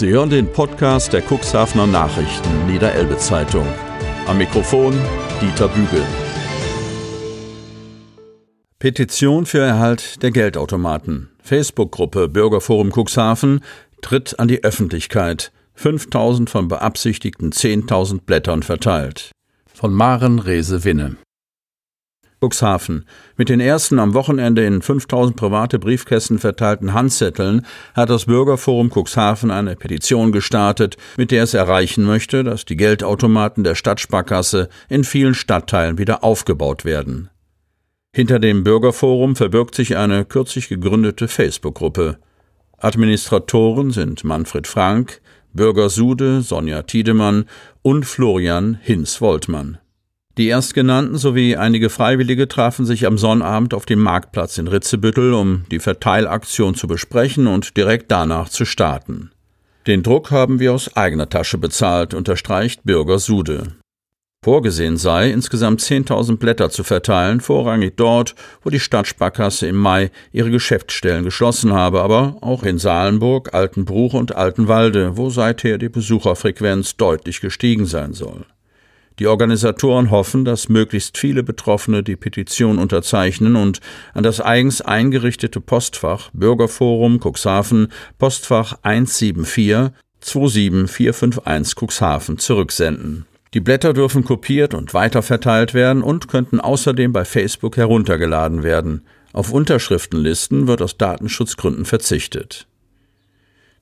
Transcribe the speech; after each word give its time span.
Sie 0.00 0.08
hören 0.08 0.30
den 0.30 0.50
Podcast 0.50 1.12
der 1.12 1.20
Cuxhavener 1.20 1.86
Nachrichten 1.86 2.66
Niederelbe 2.66 3.18
Zeitung. 3.18 3.66
Am 4.26 4.38
Mikrofon 4.38 4.98
Dieter 5.42 5.68
Bügel. 5.68 6.02
Petition 8.78 9.44
für 9.44 9.58
Erhalt 9.58 10.22
der 10.22 10.30
Geldautomaten. 10.30 11.28
Facebook-Gruppe 11.42 12.28
Bürgerforum 12.28 12.92
Cuxhaven 12.92 13.60
tritt 14.00 14.38
an 14.38 14.48
die 14.48 14.64
Öffentlichkeit. 14.64 15.52
5000 15.74 16.48
von 16.48 16.68
beabsichtigten 16.68 17.52
10.000 17.52 18.22
Blättern 18.22 18.62
verteilt. 18.62 19.32
Von 19.70 19.92
Maren 19.92 20.38
Rese 20.38 20.82
Winne. 20.84 21.18
Cuxhaven. 22.40 23.04
Mit 23.36 23.48
den 23.48 23.60
ersten 23.60 23.98
am 23.98 24.14
Wochenende 24.14 24.64
in 24.64 24.82
5000 24.82 25.36
private 25.36 25.78
Briefkästen 25.78 26.38
verteilten 26.38 26.94
Handzetteln 26.94 27.66
hat 27.94 28.10
das 28.10 28.24
Bürgerforum 28.24 28.90
Cuxhaven 28.90 29.50
eine 29.50 29.76
Petition 29.76 30.32
gestartet, 30.32 30.96
mit 31.16 31.30
der 31.30 31.42
es 31.42 31.54
erreichen 31.54 32.04
möchte, 32.04 32.42
dass 32.42 32.64
die 32.64 32.76
Geldautomaten 32.76 33.64
der 33.64 33.74
Stadtsparkasse 33.74 34.68
in 34.88 35.04
vielen 35.04 35.34
Stadtteilen 35.34 35.98
wieder 35.98 36.24
aufgebaut 36.24 36.84
werden. 36.84 37.28
Hinter 38.12 38.38
dem 38.38 38.64
Bürgerforum 38.64 39.36
verbirgt 39.36 39.74
sich 39.74 39.96
eine 39.96 40.24
kürzlich 40.24 40.68
gegründete 40.68 41.28
Facebook-Gruppe. 41.28 42.18
Administratoren 42.78 43.90
sind 43.90 44.24
Manfred 44.24 44.66
Frank, 44.66 45.20
Bürger 45.52 45.90
Sude, 45.90 46.40
Sonja 46.40 46.82
Tiedemann 46.82 47.44
und 47.82 48.06
Florian 48.06 48.78
Hinz-Woltmann. 48.80 49.78
Die 50.40 50.48
Erstgenannten 50.48 51.18
sowie 51.18 51.58
einige 51.58 51.90
Freiwillige 51.90 52.48
trafen 52.48 52.86
sich 52.86 53.04
am 53.04 53.18
Sonnabend 53.18 53.74
auf 53.74 53.84
dem 53.84 53.98
Marktplatz 53.98 54.56
in 54.56 54.68
Ritzebüttel, 54.68 55.34
um 55.34 55.66
die 55.70 55.80
Verteilaktion 55.80 56.74
zu 56.74 56.86
besprechen 56.86 57.46
und 57.46 57.76
direkt 57.76 58.10
danach 58.10 58.48
zu 58.48 58.64
starten. 58.64 59.32
Den 59.86 60.02
Druck 60.02 60.30
haben 60.30 60.58
wir 60.58 60.72
aus 60.72 60.96
eigener 60.96 61.28
Tasche 61.28 61.58
bezahlt, 61.58 62.14
unterstreicht 62.14 62.84
Bürger 62.84 63.18
Sude. 63.18 63.74
Vorgesehen 64.42 64.96
sei, 64.96 65.30
insgesamt 65.30 65.82
10.000 65.82 66.38
Blätter 66.38 66.70
zu 66.70 66.84
verteilen, 66.84 67.42
vorrangig 67.42 67.98
dort, 67.98 68.34
wo 68.62 68.70
die 68.70 68.80
Stadtsparkasse 68.80 69.66
im 69.66 69.76
Mai 69.76 70.10
ihre 70.32 70.50
Geschäftsstellen 70.50 71.24
geschlossen 71.24 71.74
habe, 71.74 72.00
aber 72.00 72.38
auch 72.40 72.62
in 72.62 72.78
Salenburg, 72.78 73.52
Altenbruch 73.52 74.14
und 74.14 74.34
Altenwalde, 74.34 75.18
wo 75.18 75.28
seither 75.28 75.76
die 75.76 75.90
Besucherfrequenz 75.90 76.96
deutlich 76.96 77.42
gestiegen 77.42 77.84
sein 77.84 78.14
soll. 78.14 78.46
Die 79.20 79.26
Organisatoren 79.26 80.10
hoffen, 80.10 80.46
dass 80.46 80.70
möglichst 80.70 81.18
viele 81.18 81.42
Betroffene 81.42 82.02
die 82.02 82.16
Petition 82.16 82.78
unterzeichnen 82.78 83.54
und 83.54 83.80
an 84.14 84.22
das 84.22 84.40
eigens 84.40 84.80
eingerichtete 84.80 85.60
Postfach 85.60 86.30
Bürgerforum 86.32 87.20
Cuxhaven 87.20 87.88
Postfach 88.18 88.78
174 88.82 89.92
27451 90.20 91.74
Cuxhaven 91.76 92.38
zurücksenden. 92.38 93.26
Die 93.52 93.60
Blätter 93.60 93.92
dürfen 93.92 94.24
kopiert 94.24 94.72
und 94.72 94.94
weiterverteilt 94.94 95.74
werden 95.74 96.02
und 96.02 96.28
könnten 96.28 96.58
außerdem 96.58 97.12
bei 97.12 97.26
Facebook 97.26 97.76
heruntergeladen 97.76 98.62
werden. 98.62 99.02
Auf 99.34 99.52
Unterschriftenlisten 99.52 100.66
wird 100.66 100.80
aus 100.80 100.96
Datenschutzgründen 100.96 101.84
verzichtet. 101.84 102.69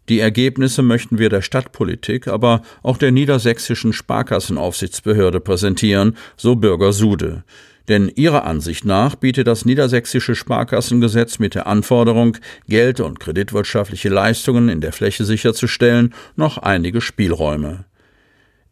Die 0.08 0.20
Ergebnisse 0.20 0.82
möchten 0.82 1.18
wir 1.18 1.28
der 1.28 1.42
Stadtpolitik, 1.42 2.28
aber 2.28 2.62
auch 2.82 2.96
der 2.96 3.10
niedersächsischen 3.10 3.92
Sparkassenaufsichtsbehörde 3.92 5.40
präsentieren, 5.40 6.16
so 6.36 6.56
Bürger 6.56 6.92
Sude. 6.92 7.44
Denn 7.88 8.10
ihrer 8.14 8.44
Ansicht 8.44 8.84
nach 8.84 9.14
bietet 9.14 9.46
das 9.46 9.64
niedersächsische 9.64 10.34
Sparkassengesetz 10.34 11.38
mit 11.38 11.54
der 11.54 11.66
Anforderung, 11.66 12.36
Geld- 12.68 13.00
und 13.00 13.18
kreditwirtschaftliche 13.18 14.10
Leistungen 14.10 14.68
in 14.68 14.80
der 14.80 14.92
Fläche 14.92 15.24
sicherzustellen, 15.24 16.14
noch 16.36 16.58
einige 16.58 17.00
Spielräume. 17.00 17.84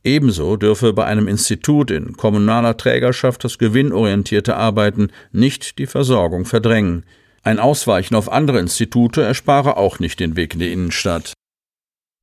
Ebenso 0.05 0.57
dürfe 0.57 0.93
bei 0.93 1.05
einem 1.05 1.29
Institut 1.29 1.91
in 1.91 2.17
kommunaler 2.17 2.77
Trägerschaft 2.77 3.43
das 3.43 3.59
gewinnorientierte 3.59 4.57
Arbeiten 4.57 5.09
nicht 5.33 5.79
die 5.79 5.87
Versorgung 5.87 6.45
verdrängen. 6.45 7.05
Ein 7.47 7.61
Ausweichen 7.61 8.17
auf 8.17 8.33
andere 8.33 8.59
Institute 8.59 9.23
erspare 9.23 9.77
auch 9.77 10.01
nicht 10.01 10.19
den 10.19 10.35
Weg 10.35 10.55
in 10.55 10.59
die 10.59 10.73
Innenstadt. 10.73 11.33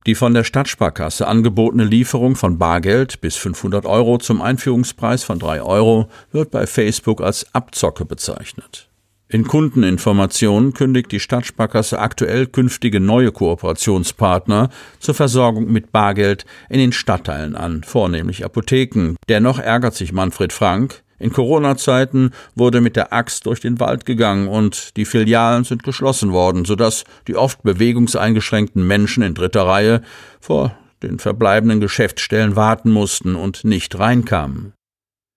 Die 0.06 0.14
von 0.14 0.34
der 0.34 0.44
Stadtsparkasse 0.44 1.26
angebotene 1.26 1.84
Lieferung 1.84 2.36
von 2.36 2.58
Bargeld 2.58 3.22
bis 3.22 3.34
500 3.36 3.86
Euro 3.86 4.18
zum 4.18 4.42
Einführungspreis 4.42 5.24
von 5.24 5.38
3 5.38 5.62
Euro 5.62 6.10
wird 6.30 6.50
bei 6.50 6.66
Facebook 6.66 7.22
als 7.22 7.54
Abzocke 7.54 8.04
bezeichnet. 8.04 8.90
In 9.26 9.48
Kundeninformationen 9.48 10.74
kündigt 10.74 11.10
die 11.10 11.20
Stadtsparkasse 11.20 12.00
aktuell 12.00 12.46
künftige 12.46 13.00
neue 13.00 13.32
Kooperationspartner 13.32 14.68
zur 14.98 15.14
Versorgung 15.14 15.72
mit 15.72 15.90
Bargeld 15.90 16.44
in 16.68 16.80
den 16.80 16.92
Stadtteilen 16.92 17.56
an, 17.56 17.82
vornehmlich 17.82 18.44
Apotheken. 18.44 19.16
Dennoch 19.30 19.58
ärgert 19.58 19.94
sich 19.94 20.12
Manfred 20.12 20.52
Frank, 20.52 21.02
in 21.24 21.32
Corona-Zeiten 21.32 22.32
wurde 22.54 22.82
mit 22.82 22.96
der 22.96 23.14
Axt 23.14 23.46
durch 23.46 23.58
den 23.58 23.80
Wald 23.80 24.04
gegangen 24.04 24.46
und 24.46 24.94
die 24.98 25.06
Filialen 25.06 25.64
sind 25.64 25.82
geschlossen 25.82 26.32
worden, 26.32 26.66
sodass 26.66 27.04
die 27.26 27.34
oft 27.34 27.62
bewegungseingeschränkten 27.62 28.86
Menschen 28.86 29.22
in 29.22 29.32
dritter 29.32 29.66
Reihe 29.66 30.02
vor 30.38 30.76
den 31.02 31.18
verbleibenden 31.18 31.80
Geschäftsstellen 31.80 32.56
warten 32.56 32.90
mussten 32.90 33.36
und 33.36 33.64
nicht 33.64 33.98
reinkamen. 33.98 34.74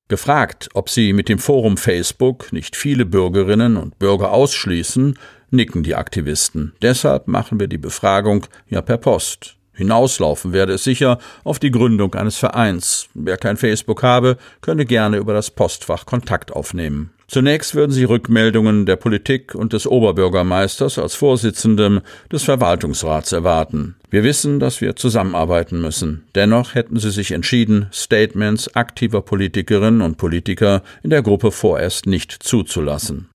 Gefragt, 0.09 0.67
ob 0.73 0.89
sie 0.89 1.13
mit 1.13 1.29
dem 1.29 1.39
Forum 1.39 1.77
Facebook 1.77 2.51
nicht 2.51 2.75
viele 2.75 3.05
Bürgerinnen 3.05 3.77
und 3.77 3.97
Bürger 3.97 4.31
ausschließen, 4.31 5.17
nicken 5.51 5.83
die 5.83 5.95
Aktivisten. 5.95 6.73
Deshalb 6.81 7.29
machen 7.29 7.61
wir 7.61 7.67
die 7.67 7.77
Befragung 7.77 8.45
ja 8.67 8.81
per 8.81 8.97
Post. 8.97 9.56
Hinauslaufen 9.77 10.53
werde 10.53 10.73
es 10.73 10.83
sicher 10.83 11.19
auf 11.43 11.59
die 11.59 11.71
Gründung 11.71 12.15
eines 12.15 12.37
Vereins. 12.37 13.07
Wer 13.13 13.37
kein 13.37 13.57
Facebook 13.57 14.03
habe, 14.03 14.37
könne 14.61 14.85
gerne 14.85 15.17
über 15.17 15.33
das 15.33 15.51
Postfach 15.51 16.05
Kontakt 16.05 16.51
aufnehmen. 16.51 17.11
Zunächst 17.27 17.75
würden 17.75 17.91
sie 17.91 18.05
Rückmeldungen 18.05 18.85
der 18.85 18.95
Politik 18.95 19.53
und 19.53 19.73
des 19.73 19.85
Oberbürgermeisters 19.85 20.97
als 20.97 21.13
Vorsitzendem 21.15 22.01
des 22.31 22.43
Verwaltungsrats 22.43 23.33
erwarten. 23.33 23.95
Wir 24.09 24.23
wissen, 24.23 24.61
dass 24.61 24.79
wir 24.79 24.95
zusammenarbeiten 24.95 25.81
müssen. 25.81 26.23
Dennoch 26.35 26.73
hätten 26.73 26.97
sie 26.97 27.11
sich 27.11 27.31
entschieden, 27.31 27.87
Statements 27.91 28.73
aktiver 28.75 29.21
Politikerinnen 29.21 30.01
und 30.01 30.17
Politiker 30.17 30.83
in 31.03 31.09
der 31.09 31.21
Gruppe 31.21 31.51
vorerst 31.51 32.05
nicht 32.05 32.31
zuzulassen. 32.31 33.27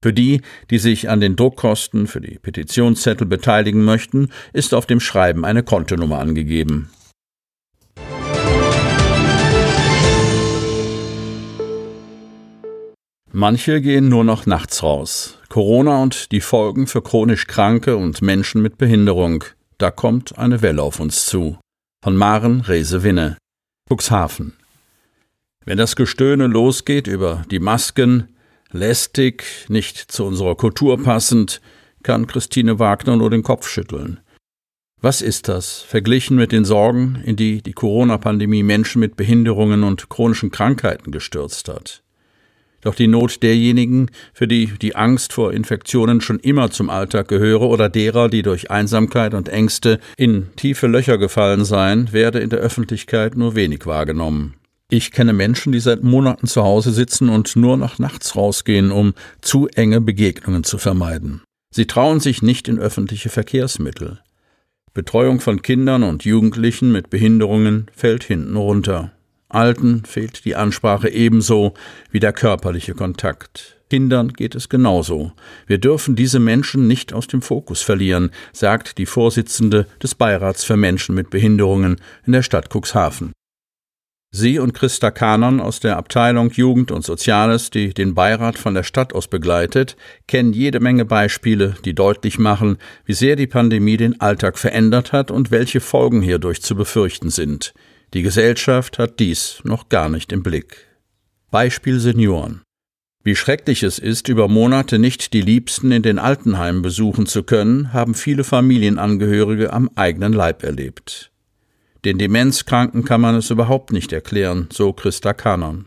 Für 0.00 0.12
die, 0.12 0.42
die 0.70 0.78
sich 0.78 1.08
an 1.08 1.20
den 1.20 1.34
Druckkosten 1.34 2.06
für 2.06 2.20
die 2.20 2.38
Petitionszettel 2.38 3.26
beteiligen 3.26 3.84
möchten, 3.84 4.28
ist 4.52 4.72
auf 4.72 4.86
dem 4.86 5.00
Schreiben 5.00 5.44
eine 5.44 5.64
Kontonummer 5.64 6.20
angegeben. 6.20 6.90
Manche 13.32 13.80
gehen 13.80 14.08
nur 14.08 14.22
noch 14.22 14.46
nachts 14.46 14.82
raus. 14.84 15.38
Corona 15.48 16.00
und 16.00 16.30
die 16.30 16.40
Folgen 16.40 16.86
für 16.86 17.02
chronisch 17.02 17.46
Kranke 17.46 17.96
und 17.96 18.22
Menschen 18.22 18.62
mit 18.62 18.78
Behinderung. 18.78 19.44
Da 19.78 19.90
kommt 19.90 20.38
eine 20.38 20.62
Welle 20.62 20.82
auf 20.82 21.00
uns 21.00 21.26
zu. 21.26 21.58
Von 22.04 22.16
Maren 22.16 22.60
Rese-Winne. 22.60 23.36
Cuxhaven. 23.90 24.56
Wenn 25.64 25.78
das 25.78 25.96
Gestöhne 25.96 26.46
losgeht 26.46 27.06
über 27.06 27.42
die 27.50 27.58
Masken, 27.58 28.28
lästig, 28.70 29.44
nicht 29.68 29.96
zu 29.96 30.24
unserer 30.24 30.56
Kultur 30.56 31.02
passend, 31.02 31.60
kann 32.02 32.26
Christine 32.26 32.78
Wagner 32.78 33.16
nur 33.16 33.30
den 33.30 33.42
Kopf 33.42 33.68
schütteln. 33.68 34.20
Was 35.00 35.22
ist 35.22 35.46
das, 35.46 35.80
verglichen 35.82 36.36
mit 36.36 36.50
den 36.50 36.64
Sorgen, 36.64 37.22
in 37.24 37.36
die 37.36 37.62
die 37.62 37.72
Corona-Pandemie 37.72 38.64
Menschen 38.64 38.98
mit 39.00 39.16
Behinderungen 39.16 39.84
und 39.84 40.08
chronischen 40.08 40.50
Krankheiten 40.50 41.12
gestürzt 41.12 41.68
hat? 41.68 42.02
Doch 42.80 42.94
die 42.94 43.08
Not 43.08 43.42
derjenigen, 43.42 44.10
für 44.32 44.46
die 44.46 44.66
die 44.66 44.94
Angst 44.96 45.32
vor 45.32 45.52
Infektionen 45.52 46.20
schon 46.20 46.38
immer 46.38 46.70
zum 46.70 46.90
Alltag 46.90 47.28
gehöre 47.28 47.68
oder 47.68 47.88
derer, 47.88 48.28
die 48.28 48.42
durch 48.42 48.70
Einsamkeit 48.70 49.34
und 49.34 49.48
Ängste 49.48 49.98
in 50.16 50.48
tiefe 50.56 50.86
Löcher 50.86 51.18
gefallen 51.18 51.64
seien, 51.64 52.12
werde 52.12 52.38
in 52.38 52.50
der 52.50 52.60
Öffentlichkeit 52.60 53.36
nur 53.36 53.56
wenig 53.56 53.86
wahrgenommen. 53.86 54.54
Ich 54.90 55.12
kenne 55.12 55.34
Menschen, 55.34 55.72
die 55.72 55.80
seit 55.80 56.02
Monaten 56.02 56.46
zu 56.46 56.62
Hause 56.62 56.92
sitzen 56.92 57.28
und 57.28 57.56
nur 57.56 57.76
noch 57.76 57.98
nachts 57.98 58.36
rausgehen, 58.36 58.90
um 58.90 59.12
zu 59.42 59.68
enge 59.68 60.00
Begegnungen 60.00 60.64
zu 60.64 60.78
vermeiden. 60.78 61.42
Sie 61.70 61.86
trauen 61.86 62.20
sich 62.20 62.40
nicht 62.40 62.68
in 62.68 62.78
öffentliche 62.78 63.28
Verkehrsmittel. 63.28 64.20
Betreuung 64.94 65.40
von 65.40 65.60
Kindern 65.60 66.02
und 66.02 66.24
Jugendlichen 66.24 66.90
mit 66.90 67.10
Behinderungen 67.10 67.90
fällt 67.94 68.24
hinten 68.24 68.56
runter. 68.56 69.12
Alten 69.50 70.04
fehlt 70.06 70.46
die 70.46 70.56
Ansprache 70.56 71.10
ebenso 71.10 71.74
wie 72.10 72.20
der 72.20 72.32
körperliche 72.32 72.94
Kontakt. 72.94 73.76
Kindern 73.90 74.32
geht 74.32 74.54
es 74.54 74.70
genauso. 74.70 75.32
Wir 75.66 75.78
dürfen 75.78 76.16
diese 76.16 76.40
Menschen 76.40 76.86
nicht 76.86 77.12
aus 77.12 77.26
dem 77.26 77.42
Fokus 77.42 77.82
verlieren, 77.82 78.30
sagt 78.52 78.96
die 78.96 79.06
Vorsitzende 79.06 79.86
des 80.02 80.14
Beirats 80.14 80.64
für 80.64 80.76
Menschen 80.76 81.14
mit 81.14 81.28
Behinderungen 81.28 81.96
in 82.26 82.32
der 82.32 82.42
Stadt 82.42 82.70
Cuxhaven. 82.74 83.32
Sie 84.30 84.58
und 84.58 84.74
Christa 84.74 85.10
Kanon 85.10 85.58
aus 85.58 85.80
der 85.80 85.96
Abteilung 85.96 86.50
Jugend 86.50 86.90
und 86.90 87.02
Soziales, 87.02 87.70
die 87.70 87.94
den 87.94 88.14
Beirat 88.14 88.58
von 88.58 88.74
der 88.74 88.82
Stadt 88.82 89.14
aus 89.14 89.26
begleitet, 89.26 89.96
kennen 90.26 90.52
jede 90.52 90.80
Menge 90.80 91.06
Beispiele, 91.06 91.76
die 91.84 91.94
deutlich 91.94 92.38
machen, 92.38 92.76
wie 93.06 93.14
sehr 93.14 93.36
die 93.36 93.46
Pandemie 93.46 93.96
den 93.96 94.20
Alltag 94.20 94.58
verändert 94.58 95.12
hat 95.12 95.30
und 95.30 95.50
welche 95.50 95.80
Folgen 95.80 96.20
hierdurch 96.20 96.60
zu 96.60 96.74
befürchten 96.74 97.30
sind. 97.30 97.72
Die 98.12 98.22
Gesellschaft 98.22 98.98
hat 98.98 99.18
dies 99.18 99.60
noch 99.64 99.88
gar 99.88 100.10
nicht 100.10 100.30
im 100.32 100.42
Blick. 100.42 100.86
Beispiel 101.50 101.98
Senioren. 101.98 102.60
Wie 103.24 103.34
schrecklich 103.34 103.82
es 103.82 103.98
ist, 103.98 104.28
über 104.28 104.46
Monate 104.46 104.98
nicht 104.98 105.32
die 105.32 105.40
Liebsten 105.42 105.90
in 105.90 106.02
den 106.02 106.18
Altenheimen 106.18 106.82
besuchen 106.82 107.24
zu 107.24 107.42
können, 107.42 107.94
haben 107.94 108.14
viele 108.14 108.44
Familienangehörige 108.44 109.72
am 109.72 109.90
eigenen 109.96 110.34
Leib 110.34 110.62
erlebt. 110.62 111.30
Den 112.04 112.18
Demenzkranken 112.18 113.04
kann 113.04 113.20
man 113.20 113.34
es 113.34 113.50
überhaupt 113.50 113.92
nicht 113.92 114.12
erklären, 114.12 114.68
so 114.72 114.92
Christa 114.92 115.32
Kanon. 115.32 115.86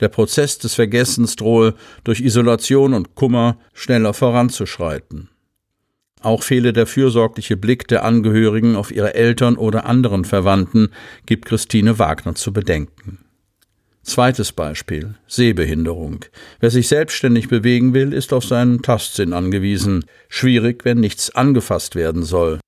Der 0.00 0.08
Prozess 0.08 0.58
des 0.58 0.74
Vergessens 0.74 1.36
drohe 1.36 1.74
durch 2.04 2.20
Isolation 2.20 2.94
und 2.94 3.14
Kummer 3.14 3.58
schneller 3.72 4.14
voranzuschreiten. 4.14 5.28
Auch 6.20 6.42
fehle 6.42 6.72
der 6.72 6.86
fürsorgliche 6.86 7.56
Blick 7.56 7.88
der 7.88 8.04
Angehörigen 8.04 8.76
auf 8.76 8.92
ihre 8.92 9.14
Eltern 9.14 9.56
oder 9.56 9.86
anderen 9.86 10.24
Verwandten, 10.24 10.90
gibt 11.26 11.46
Christine 11.46 11.98
Wagner 11.98 12.34
zu 12.34 12.52
bedenken. 12.52 13.18
Zweites 14.04 14.52
Beispiel 14.52 15.14
Sehbehinderung. 15.28 16.24
Wer 16.58 16.70
sich 16.70 16.88
selbstständig 16.88 17.48
bewegen 17.48 17.94
will, 17.94 18.12
ist 18.12 18.32
auf 18.32 18.44
seinen 18.44 18.82
Tastsinn 18.82 19.32
angewiesen. 19.32 20.04
Schwierig, 20.28 20.84
wenn 20.84 20.98
nichts 20.98 21.30
angefasst 21.34 21.94
werden 21.94 22.24
soll. 22.24 22.58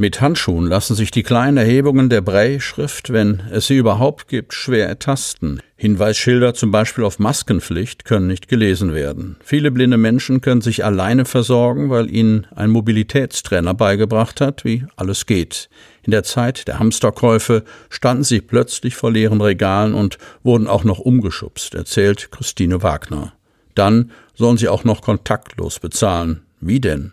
Mit 0.00 0.22
Handschuhen 0.22 0.66
lassen 0.66 0.94
sich 0.94 1.10
die 1.10 1.22
kleinen 1.22 1.58
Erhebungen 1.58 2.08
der 2.08 2.22
Braille-Schrift, 2.22 3.12
wenn 3.12 3.42
es 3.50 3.66
sie 3.66 3.76
überhaupt 3.76 4.28
gibt, 4.28 4.54
schwer 4.54 4.88
ertasten. 4.88 5.60
Hinweisschilder 5.76 6.54
zum 6.54 6.70
Beispiel 6.70 7.04
auf 7.04 7.18
Maskenpflicht 7.18 8.06
können 8.06 8.26
nicht 8.26 8.48
gelesen 8.48 8.94
werden. 8.94 9.36
Viele 9.44 9.70
blinde 9.70 9.98
Menschen 9.98 10.40
können 10.40 10.62
sich 10.62 10.86
alleine 10.86 11.26
versorgen, 11.26 11.90
weil 11.90 12.08
ihnen 12.08 12.46
ein 12.56 12.70
Mobilitätstrainer 12.70 13.74
beigebracht 13.74 14.40
hat, 14.40 14.64
wie 14.64 14.86
alles 14.96 15.26
geht. 15.26 15.68
In 16.02 16.12
der 16.12 16.22
Zeit 16.22 16.66
der 16.66 16.78
Hamsterkäufe 16.78 17.64
standen 17.90 18.24
sie 18.24 18.40
plötzlich 18.40 18.96
vor 18.96 19.12
leeren 19.12 19.42
Regalen 19.42 19.92
und 19.92 20.16
wurden 20.42 20.66
auch 20.66 20.84
noch 20.84 21.00
umgeschubst, 21.00 21.74
erzählt 21.74 22.30
Christine 22.32 22.82
Wagner. 22.82 23.34
Dann 23.74 24.12
sollen 24.32 24.56
sie 24.56 24.70
auch 24.70 24.84
noch 24.84 25.02
kontaktlos 25.02 25.78
bezahlen. 25.78 26.40
Wie 26.58 26.80
denn? 26.80 27.12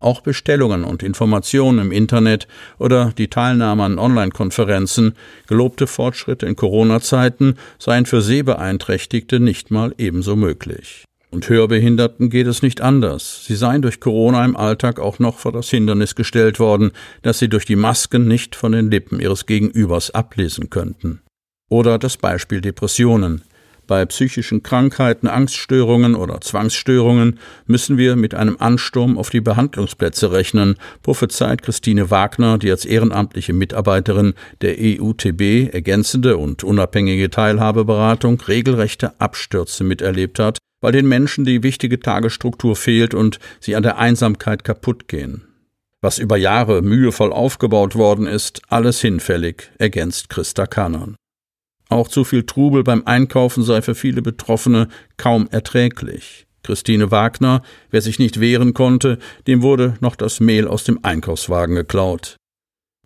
Auch 0.00 0.22
Bestellungen 0.22 0.82
und 0.84 1.02
Informationen 1.02 1.78
im 1.78 1.92
Internet 1.92 2.48
oder 2.78 3.12
die 3.16 3.28
Teilnahme 3.28 3.84
an 3.84 3.98
Online-Konferenzen, 3.98 5.14
gelobte 5.46 5.86
Fortschritte 5.86 6.46
in 6.46 6.56
Corona-Zeiten, 6.56 7.56
seien 7.78 8.06
für 8.06 8.22
Sehbeeinträchtigte 8.22 9.40
nicht 9.40 9.70
mal 9.70 9.94
ebenso 9.98 10.36
möglich. 10.36 11.04
Und 11.30 11.48
Hörbehinderten 11.48 12.28
geht 12.30 12.46
es 12.46 12.62
nicht 12.62 12.80
anders. 12.80 13.44
Sie 13.44 13.54
seien 13.54 13.82
durch 13.82 14.00
Corona 14.00 14.44
im 14.44 14.56
Alltag 14.56 14.98
auch 14.98 15.18
noch 15.20 15.38
vor 15.38 15.52
das 15.52 15.68
Hindernis 15.70 16.16
gestellt 16.16 16.58
worden, 16.58 16.90
dass 17.22 17.38
sie 17.38 17.48
durch 17.48 17.66
die 17.66 17.76
Masken 17.76 18.26
nicht 18.26 18.56
von 18.56 18.72
den 18.72 18.90
Lippen 18.90 19.20
ihres 19.20 19.46
Gegenübers 19.46 20.10
ablesen 20.10 20.70
könnten. 20.70 21.20
Oder 21.68 21.98
das 21.98 22.16
Beispiel 22.16 22.60
Depressionen. 22.60 23.42
Bei 23.90 24.06
psychischen 24.06 24.62
Krankheiten, 24.62 25.26
Angststörungen 25.26 26.14
oder 26.14 26.40
Zwangsstörungen 26.40 27.40
müssen 27.66 27.98
wir 27.98 28.14
mit 28.14 28.36
einem 28.36 28.56
Ansturm 28.60 29.18
auf 29.18 29.30
die 29.30 29.40
Behandlungsplätze 29.40 30.30
rechnen, 30.30 30.76
prophezeit 31.02 31.62
Christine 31.62 32.08
Wagner, 32.08 32.56
die 32.56 32.70
als 32.70 32.84
ehrenamtliche 32.84 33.52
Mitarbeiterin 33.52 34.34
der 34.60 34.76
EUTB 34.78 35.74
ergänzende 35.74 36.36
und 36.36 36.62
unabhängige 36.62 37.30
Teilhabeberatung 37.30 38.40
regelrechte 38.42 39.20
Abstürze 39.20 39.82
miterlebt 39.82 40.38
hat, 40.38 40.58
weil 40.80 40.92
den 40.92 41.08
Menschen 41.08 41.44
die 41.44 41.64
wichtige 41.64 41.98
Tagesstruktur 41.98 42.76
fehlt 42.76 43.12
und 43.12 43.40
sie 43.58 43.74
an 43.74 43.82
der 43.82 43.98
Einsamkeit 43.98 44.62
kaputt 44.62 45.08
gehen. 45.08 45.42
Was 46.00 46.18
über 46.18 46.36
Jahre 46.36 46.80
mühevoll 46.80 47.32
aufgebaut 47.32 47.96
worden 47.96 48.28
ist, 48.28 48.62
alles 48.68 49.00
hinfällig, 49.00 49.72
ergänzt 49.78 50.28
Christa 50.28 50.66
Kanon. 50.66 51.16
Auch 51.90 52.06
zu 52.06 52.22
viel 52.22 52.44
Trubel 52.44 52.84
beim 52.84 53.02
Einkaufen 53.04 53.64
sei 53.64 53.82
für 53.82 53.96
viele 53.96 54.22
Betroffene 54.22 54.88
kaum 55.16 55.48
erträglich. 55.50 56.46
Christine 56.62 57.10
Wagner, 57.10 57.62
wer 57.90 58.00
sich 58.00 58.18
nicht 58.20 58.38
wehren 58.38 58.74
konnte, 58.74 59.18
dem 59.46 59.62
wurde 59.62 59.96
noch 60.00 60.14
das 60.14 60.38
Mehl 60.38 60.68
aus 60.68 60.84
dem 60.84 61.00
Einkaufswagen 61.02 61.74
geklaut. 61.74 62.36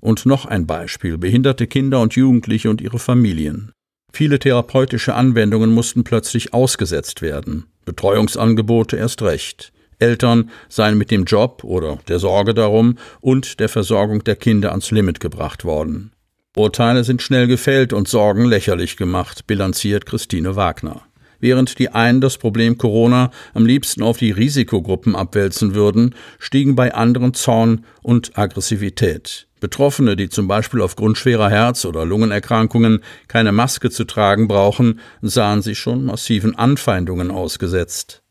Und 0.02 0.26
noch 0.26 0.44
ein 0.44 0.66
Beispiel 0.66 1.16
behinderte 1.16 1.66
Kinder 1.66 2.00
und 2.00 2.14
Jugendliche 2.14 2.68
und 2.68 2.82
ihre 2.82 2.98
Familien. 2.98 3.72
Viele 4.12 4.38
therapeutische 4.38 5.14
Anwendungen 5.14 5.72
mussten 5.72 6.04
plötzlich 6.04 6.52
ausgesetzt 6.52 7.22
werden, 7.22 7.64
Betreuungsangebote 7.86 8.96
erst 8.96 9.22
recht. 9.22 9.72
Eltern 9.98 10.50
seien 10.68 10.98
mit 10.98 11.10
dem 11.10 11.24
Job 11.24 11.64
oder 11.64 11.98
der 12.08 12.18
Sorge 12.18 12.52
darum 12.52 12.98
und 13.20 13.60
der 13.60 13.70
Versorgung 13.70 14.22
der 14.24 14.36
Kinder 14.36 14.72
ans 14.72 14.90
Limit 14.90 15.20
gebracht 15.20 15.64
worden. 15.64 16.13
Urteile 16.56 17.02
sind 17.02 17.20
schnell 17.20 17.48
gefällt 17.48 17.92
und 17.92 18.06
Sorgen 18.06 18.44
lächerlich 18.44 18.96
gemacht, 18.96 19.46
bilanziert 19.48 20.06
Christine 20.06 20.54
Wagner. 20.54 21.02
Während 21.40 21.78
die 21.78 21.90
einen 21.90 22.20
das 22.20 22.38
Problem 22.38 22.78
Corona 22.78 23.32
am 23.54 23.66
liebsten 23.66 24.02
auf 24.02 24.18
die 24.18 24.30
Risikogruppen 24.30 25.16
abwälzen 25.16 25.74
würden, 25.74 26.14
stiegen 26.38 26.76
bei 26.76 26.94
anderen 26.94 27.34
Zorn 27.34 27.84
und 28.02 28.38
Aggressivität. 28.38 29.48
Betroffene, 29.58 30.14
die 30.14 30.28
zum 30.28 30.46
Beispiel 30.46 30.80
aufgrund 30.80 31.18
schwerer 31.18 31.50
Herz- 31.50 31.84
oder 31.84 32.04
Lungenerkrankungen 32.04 33.00
keine 33.26 33.50
Maske 33.50 33.90
zu 33.90 34.04
tragen 34.04 34.46
brauchen, 34.46 35.00
sahen 35.22 35.60
sich 35.60 35.78
schon 35.78 36.04
massiven 36.04 36.54
Anfeindungen 36.54 37.30
ausgesetzt. 37.30 38.22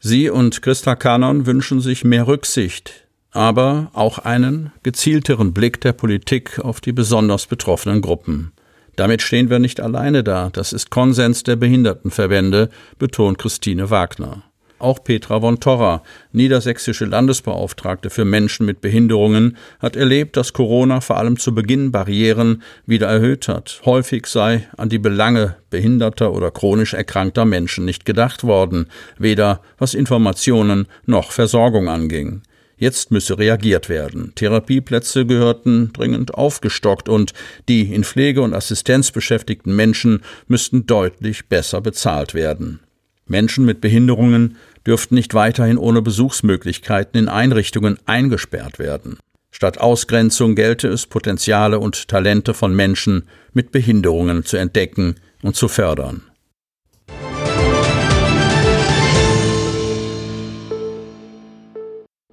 Sie 0.00 0.30
und 0.30 0.62
Christa 0.62 0.94
Kanon 0.94 1.46
wünschen 1.46 1.80
sich 1.80 2.04
mehr 2.04 2.26
Rücksicht, 2.26 3.03
aber 3.34 3.90
auch 3.92 4.18
einen 4.18 4.72
gezielteren 4.82 5.52
Blick 5.52 5.80
der 5.80 5.92
Politik 5.92 6.60
auf 6.60 6.80
die 6.80 6.92
besonders 6.92 7.46
betroffenen 7.46 8.00
Gruppen. 8.00 8.52
Damit 8.96 9.22
stehen 9.22 9.50
wir 9.50 9.58
nicht 9.58 9.80
alleine 9.80 10.22
da, 10.22 10.50
das 10.52 10.72
ist 10.72 10.90
Konsens 10.90 11.42
der 11.42 11.56
Behindertenverbände, 11.56 12.70
betont 12.98 13.38
Christine 13.38 13.90
Wagner. 13.90 14.44
Auch 14.78 15.02
Petra 15.02 15.40
von 15.40 15.58
Torra, 15.58 16.02
niedersächsische 16.32 17.06
Landesbeauftragte 17.06 18.10
für 18.10 18.24
Menschen 18.24 18.66
mit 18.66 18.80
Behinderungen, 18.80 19.56
hat 19.80 19.96
erlebt, 19.96 20.36
dass 20.36 20.52
Corona 20.52 21.00
vor 21.00 21.16
allem 21.16 21.38
zu 21.38 21.54
Beginn 21.54 21.90
Barrieren 21.90 22.62
wieder 22.86 23.08
erhöht 23.08 23.48
hat. 23.48 23.80
Häufig 23.84 24.26
sei 24.26 24.68
an 24.76 24.90
die 24.90 24.98
Belange 24.98 25.56
behinderter 25.70 26.32
oder 26.32 26.52
chronisch 26.52 26.94
erkrankter 26.94 27.44
Menschen 27.44 27.84
nicht 27.84 28.04
gedacht 28.04 28.44
worden, 28.44 28.86
weder 29.18 29.60
was 29.78 29.94
Informationen 29.94 30.86
noch 31.06 31.32
Versorgung 31.32 31.88
anging. 31.88 32.42
Jetzt 32.84 33.10
müsse 33.10 33.38
reagiert 33.38 33.88
werden. 33.88 34.32
Therapieplätze 34.34 35.24
gehörten 35.24 35.90
dringend 35.94 36.34
aufgestockt 36.34 37.08
und 37.08 37.32
die 37.66 37.94
in 37.94 38.04
Pflege 38.04 38.42
und 38.42 38.52
Assistenz 38.52 39.10
beschäftigten 39.10 39.74
Menschen 39.74 40.20
müssten 40.48 40.84
deutlich 40.84 41.46
besser 41.46 41.80
bezahlt 41.80 42.34
werden. 42.34 42.80
Menschen 43.26 43.64
mit 43.64 43.80
Behinderungen 43.80 44.58
dürften 44.86 45.14
nicht 45.14 45.32
weiterhin 45.32 45.78
ohne 45.78 46.02
Besuchsmöglichkeiten 46.02 47.18
in 47.18 47.28
Einrichtungen 47.30 47.98
eingesperrt 48.04 48.78
werden. 48.78 49.16
Statt 49.50 49.78
Ausgrenzung 49.78 50.54
gelte 50.54 50.88
es, 50.88 51.06
Potenziale 51.06 51.78
und 51.78 52.08
Talente 52.08 52.52
von 52.52 52.76
Menschen 52.76 53.22
mit 53.54 53.72
Behinderungen 53.72 54.44
zu 54.44 54.58
entdecken 54.58 55.14
und 55.40 55.56
zu 55.56 55.68
fördern. 55.68 56.20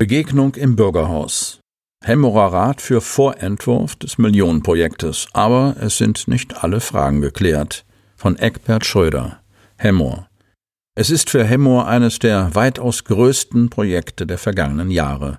Begegnung 0.02 0.56
im 0.56 0.76
Bürgerhaus. 0.76 1.60
Hemmerer 2.04 2.52
Rat 2.52 2.82
für 2.82 3.02
Vorentwurf 3.02 3.96
des 3.96 4.18
Millionenprojektes, 4.18 5.28
aber 5.34 5.76
es 5.80 6.00
sind 6.00 6.28
nicht 6.28 6.64
alle 6.64 6.80
Fragen 6.80 7.22
geklärt. 7.22 7.86
Von 8.16 8.36
Eckbert 8.36 8.84
Schröder. 8.84 9.44
Hemmor. 9.78 10.28
Es 10.96 11.12
ist 11.12 11.30
für 11.30 11.44
Hemmor 11.44 11.88
eines 11.88 12.18
der 12.18 12.56
weitaus 12.56 13.04
größten 13.04 13.70
Projekte 13.70 14.26
der 14.26 14.40
vergangenen 14.40 14.90
Jahre. 14.90 15.38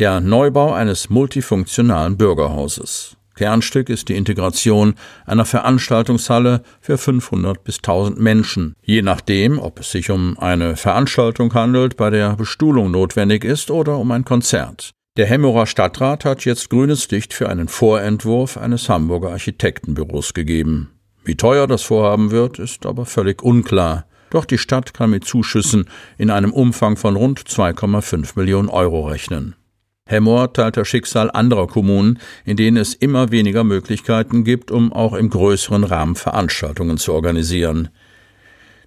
Der 0.00 0.18
Neubau 0.20 0.72
eines 0.72 1.08
multifunktionalen 1.08 2.16
Bürgerhauses. 2.16 3.16
Kernstück 3.36 3.90
ist 3.90 4.08
die 4.08 4.16
Integration 4.16 4.94
einer 5.26 5.44
Veranstaltungshalle 5.44 6.62
für 6.80 6.98
500 6.98 7.62
bis 7.62 7.76
1000 7.78 8.18
Menschen, 8.18 8.74
je 8.82 9.02
nachdem, 9.02 9.58
ob 9.58 9.80
es 9.80 9.90
sich 9.90 10.10
um 10.10 10.38
eine 10.38 10.76
Veranstaltung 10.76 11.52
handelt, 11.54 11.96
bei 11.96 12.10
der 12.10 12.34
Bestuhlung 12.34 12.90
notwendig 12.90 13.44
ist 13.44 13.70
oder 13.70 13.98
um 13.98 14.10
ein 14.10 14.24
Konzert. 14.24 14.90
Der 15.18 15.26
Hemmerer 15.26 15.66
Stadtrat 15.66 16.24
hat 16.24 16.44
jetzt 16.44 16.70
grünes 16.70 17.10
Licht 17.10 17.32
für 17.32 17.48
einen 17.48 17.68
Vorentwurf 17.68 18.56
eines 18.56 18.88
Hamburger 18.88 19.30
Architektenbüros 19.30 20.34
gegeben. 20.34 20.90
Wie 21.24 21.36
teuer 21.36 21.66
das 21.66 21.82
Vorhaben 21.82 22.30
wird, 22.30 22.58
ist 22.58 22.86
aber 22.86 23.04
völlig 23.04 23.42
unklar. 23.42 24.06
Doch 24.30 24.44
die 24.44 24.58
Stadt 24.58 24.94
kann 24.94 25.10
mit 25.10 25.24
Zuschüssen 25.24 25.88
in 26.18 26.30
einem 26.30 26.52
Umfang 26.52 26.96
von 26.96 27.16
rund 27.16 27.40
2,5 27.40 28.32
Millionen 28.36 28.68
Euro 28.68 29.08
rechnen. 29.08 29.56
Hemmoor 30.06 30.52
teilt 30.52 30.76
das 30.76 30.86
Schicksal 30.86 31.30
anderer 31.32 31.66
Kommunen, 31.66 32.20
in 32.44 32.56
denen 32.56 32.76
es 32.76 32.94
immer 32.94 33.32
weniger 33.32 33.64
Möglichkeiten 33.64 34.44
gibt, 34.44 34.70
um 34.70 34.92
auch 34.92 35.14
im 35.14 35.30
größeren 35.30 35.82
Rahmen 35.82 36.14
Veranstaltungen 36.14 36.96
zu 36.96 37.12
organisieren. 37.12 37.88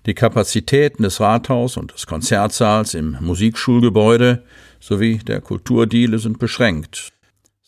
Die 0.05 0.13
Kapazitäten 0.13 1.03
des 1.03 1.19
Rathaus 1.19 1.75
und 1.75 1.93
des 1.93 2.07
Konzertsaals 2.07 2.93
im 2.93 3.17
Musikschulgebäude 3.19 4.43
sowie 4.79 5.17
der 5.17 5.41
Kulturdiele 5.41 6.19
sind 6.19 6.39
beschränkt. 6.39 7.11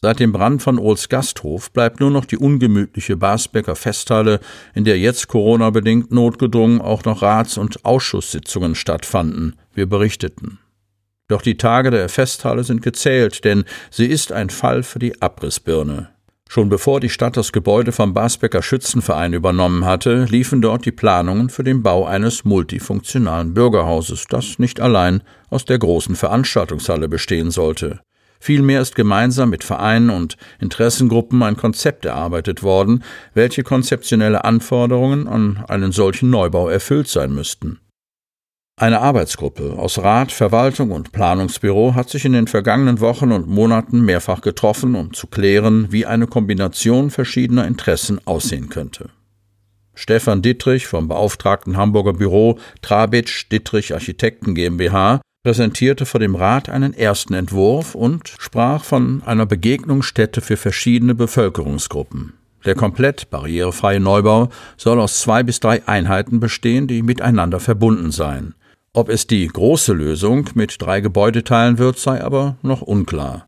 Seit 0.02 0.20
dem 0.22 0.32
Brand 0.32 0.64
von 0.64 0.80
Ohls 0.80 1.10
Gasthof 1.10 1.72
bleibt 1.72 2.00
nur 2.00 2.10
noch 2.10 2.26
die 2.26 2.38
ungemütliche 2.38 3.18
Basbecker 3.18 3.76
Festhalle, 3.76 4.40
in 4.74 4.86
der 4.86 4.98
jetzt 4.98 5.28
Corona-bedingt 5.28 6.12
notgedrungen 6.12 6.82
auch 6.82 7.04
noch 7.04 7.22
Rats- 7.22 7.58
und 7.58 7.84
Ausschusssitzungen 7.86 8.76
stattfanden. 8.76 9.58
Wir 9.76 9.88
berichteten. 9.88 10.61
Doch 11.32 11.42
die 11.42 11.56
Tage 11.56 11.92
der 11.92 12.10
Festhalle 12.10 12.66
sind 12.66 12.82
gezählt, 12.82 13.46
denn 13.46 13.64
sie 13.90 14.08
ist 14.08 14.34
ein 14.34 14.50
Fall 14.50 14.84
für 14.84 15.00
die 15.00 15.22
Abrissbirne. 15.22 16.10
Schon 16.50 16.68
bevor 16.68 17.00
die 17.00 17.08
Stadt 17.08 17.38
das 17.38 17.54
Gebäude 17.54 17.94
vom 17.94 18.14
Basbecker 18.14 18.62
Schützenverein 18.62 19.32
übernommen 19.32 19.86
hatte, 19.86 20.26
liefen 20.26 20.62
dort 20.62 20.86
die 20.86 20.92
Planungen 20.92 21.48
für 21.48 21.64
den 21.64 21.84
Bau 21.84 22.06
eines 22.06 22.44
multifunktionalen 22.44 23.54
Bürgerhauses, 23.54 24.26
das 24.28 24.60
nicht 24.60 24.82
allein 24.82 25.24
aus 25.50 25.64
der 25.64 25.80
großen 25.80 26.18
Veranstaltungshalle 26.18 27.08
bestehen 27.08 27.50
sollte. 27.50 28.02
Vielmehr 28.42 28.82
ist 28.82 28.96
gemeinsam 28.96 29.52
mit 29.52 29.64
Vereinen 29.64 30.10
und 30.10 30.36
Interessengruppen 30.60 31.42
ein 31.44 31.56
Konzept 31.56 32.04
erarbeitet 32.04 32.62
worden, 32.62 33.06
welche 33.34 33.64
konzeptionelle 33.64 34.44
Anforderungen 34.44 35.30
an 35.30 35.64
einen 35.70 35.94
solchen 35.94 36.30
Neubau 36.30 36.68
erfüllt 36.68 37.08
sein 37.08 37.32
müssten. 37.34 37.80
Eine 38.82 39.02
Arbeitsgruppe 39.02 39.74
aus 39.78 40.00
Rat, 40.00 40.32
Verwaltung 40.32 40.90
und 40.90 41.12
Planungsbüro 41.12 41.94
hat 41.94 42.10
sich 42.10 42.26
in 42.26 42.34
den 42.34 42.48
vergangenen 42.48 43.00
Wochen 43.00 43.32
und 43.32 43.48
Monaten 43.48 44.02
mehrfach 44.02 44.42
getroffen, 44.42 44.96
um 44.96 45.14
zu 45.14 45.28
klären, 45.28 45.92
wie 45.92 46.08
eine 46.08 46.26
Kombination 46.26 47.12
verschiedener 47.12 47.68
Interessen 47.68 48.20
aussehen 48.26 48.70
könnte. 48.70 49.10
Stefan 49.94 50.42
Dittrich 50.42 50.88
vom 50.88 51.08
beauftragten 51.08 51.78
Hamburger 51.78 52.14
Büro 52.14 52.58
Trabitsch 52.82 53.52
Dittrich 53.52 53.94
Architekten 53.94 54.56
GmbH 54.56 55.22
präsentierte 55.44 56.08
vor 56.08 56.20
dem 56.20 56.36
Rat 56.36 56.70
einen 56.70 56.94
ersten 56.94 57.34
Entwurf 57.34 57.94
und 57.94 58.34
sprach 58.40 58.84
von 58.84 59.22
einer 59.26 59.46
Begegnungsstätte 59.46 60.42
für 60.42 60.58
verschiedene 60.58 61.14
Bevölkerungsgruppen. 61.14 62.34
Der 62.66 62.76
komplett 62.76 63.30
barrierefreie 63.30 64.00
Neubau 64.00 64.50
soll 64.78 65.00
aus 65.00 65.20
zwei 65.20 65.44
bis 65.44 65.60
drei 65.60 65.88
Einheiten 65.88 66.40
bestehen, 66.40 66.88
die 66.88 67.02
miteinander 67.02 67.60
verbunden 67.60 68.12
seien. 68.12 68.56
Ob 68.94 69.08
es 69.08 69.26
die 69.26 69.48
große 69.48 69.94
Lösung 69.94 70.50
mit 70.54 70.82
drei 70.82 71.00
Gebäudeteilen 71.00 71.78
wird, 71.78 71.98
sei 71.98 72.22
aber 72.22 72.58
noch 72.62 72.82
unklar. 72.82 73.46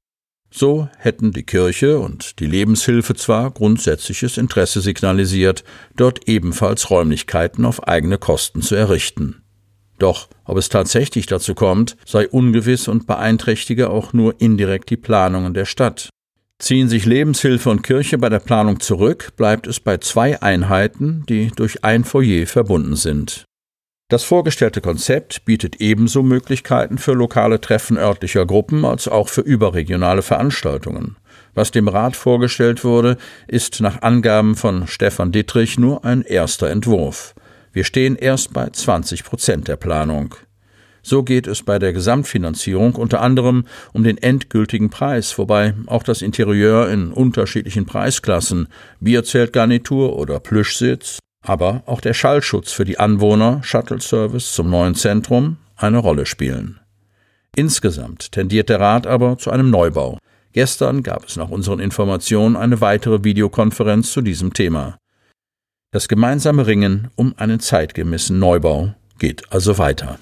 So 0.50 0.88
hätten 0.98 1.34
die 1.34 1.44
Kirche 1.44 2.00
und 2.00 2.40
die 2.40 2.46
Lebenshilfe 2.46 3.14
zwar 3.16 3.52
grundsätzliches 3.52 4.38
Interesse 4.38 4.80
signalisiert, 4.80 5.66
dort 5.98 6.30
ebenfalls 6.30 6.90
Räumlichkeiten 6.90 7.66
auf 7.66 7.86
eigene 7.88 8.18
Kosten 8.18 8.62
zu 8.62 8.76
errichten. 8.76 9.42
Doch 10.00 10.30
ob 10.46 10.58
es 10.58 10.70
tatsächlich 10.70 11.26
dazu 11.26 11.56
kommt, 11.56 11.98
sei 12.06 12.30
ungewiss 12.30 12.88
und 12.88 13.06
beeinträchtige 13.06 13.90
auch 13.90 14.14
nur 14.14 14.40
indirekt 14.40 14.92
die 14.92 14.98
Planungen 14.98 15.54
der 15.54 15.66
Stadt. 15.66 16.10
Ziehen 16.60 16.88
sich 16.88 17.06
Lebenshilfe 17.06 17.70
und 17.70 17.84
Kirche 17.84 18.18
bei 18.18 18.30
der 18.30 18.40
Planung 18.40 18.80
zurück, 18.80 19.34
bleibt 19.36 19.68
es 19.68 19.82
bei 19.82 19.98
zwei 19.98 20.42
Einheiten, 20.42 21.26
die 21.28 21.48
durch 21.48 21.84
ein 21.84 22.06
Foyer 22.06 22.48
verbunden 22.48 22.96
sind. 22.96 23.44
Das 24.14 24.24
vorgestellte 24.24 24.80
Konzept 24.80 25.44
bietet 25.44 25.82
ebenso 25.82 26.22
Möglichkeiten 26.22 27.00
für 27.00 27.14
lokale 27.14 27.60
Treffen 27.60 27.98
örtlicher 27.98 28.46
Gruppen 28.46 28.86
als 28.86 29.08
auch 29.08 29.28
für 29.28 29.42
überregionale 29.42 30.22
Veranstaltungen. 30.22 31.16
Was 31.56 31.72
dem 31.72 31.88
Rat 31.88 32.16
vorgestellt 32.16 32.84
wurde, 32.84 33.18
ist 33.48 33.82
nach 33.82 34.04
Angaben 34.04 34.56
von 34.56 34.86
Stefan 34.86 35.32
Dittrich 35.32 35.80
nur 35.80 36.06
ein 36.06 36.22
erster 36.22 36.70
Entwurf. 36.70 37.34
Wir 37.72 37.86
stehen 37.86 38.16
erst 38.16 38.54
bei 38.54 38.70
20 38.70 39.24
Prozent 39.24 39.68
der 39.68 39.78
Planung. 39.78 40.36
So 41.02 41.24
geht 41.24 41.48
es 41.48 41.64
bei 41.64 41.80
der 41.80 41.92
Gesamtfinanzierung 41.92 42.94
unter 42.94 43.20
anderem 43.20 43.66
um 43.94 44.04
den 44.04 44.20
endgültigen 44.20 44.92
Preis, 44.92 45.40
wobei 45.40 45.74
auch 45.88 46.04
das 46.04 46.22
Interieur 46.22 46.88
in 46.88 47.12
unterschiedlichen 47.12 47.88
Preisklassen, 47.88 48.68
Bierzeltgarnitur 49.00 50.16
oder 50.16 50.40
Plüschsitz, 50.40 51.18
aber 51.44 51.84
auch 51.86 52.02
der 52.02 52.14
Schallschutz 52.14 52.72
für 52.72 52.86
die 52.86 53.00
Anwohner, 53.00 53.62
Shuttle 53.64 54.02
Service 54.02 54.54
zum 54.54 54.70
neuen 54.70 54.96
Zentrum 54.96 55.58
eine 55.76 56.00
Rolle 56.00 56.26
spielen. 56.26 56.80
Insgesamt 57.56 58.32
tendiert 58.32 58.70
der 58.70 58.80
Rat 58.80 59.06
aber 59.06 59.38
zu 59.38 59.52
einem 59.52 59.70
Neubau. 59.70 60.18
Gestern 60.54 61.04
gab 61.04 61.26
es 61.26 61.36
nach 61.36 61.50
unseren 61.50 61.80
Informationen 61.80 62.56
eine 62.56 62.82
weitere 62.82 63.24
Videokonferenz 63.24 64.12
zu 64.12 64.22
diesem 64.22 64.54
Thema. 64.54 64.98
Das 65.92 66.08
gemeinsame 66.08 66.66
Ringen 66.66 67.10
um 67.16 67.36
einen 67.38 67.60
zeitgemäßen 67.60 68.40
Neubau 68.40 68.96
geht 69.20 69.52
also 69.52 69.78
weiter. 69.78 70.18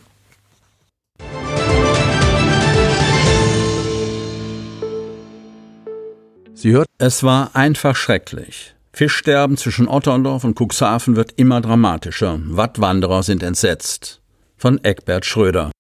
Sie 6.54 6.72
hört, 6.72 6.88
es 6.98 7.24
war 7.24 7.56
einfach 7.56 7.96
schrecklich. 7.96 8.76
Fischsterben 8.94 9.56
zwischen 9.56 9.88
Otterndorf 9.88 10.44
und 10.44 10.60
Cuxhaven 10.60 11.16
wird 11.16 11.34
immer 11.38 11.62
dramatischer. 11.62 12.40
Wattwanderer 12.44 13.24
sind 13.24 13.42
entsetzt. 13.42 14.22
Von 14.58 14.84
Eckbert 14.84 15.26
Schröder. 15.26 15.72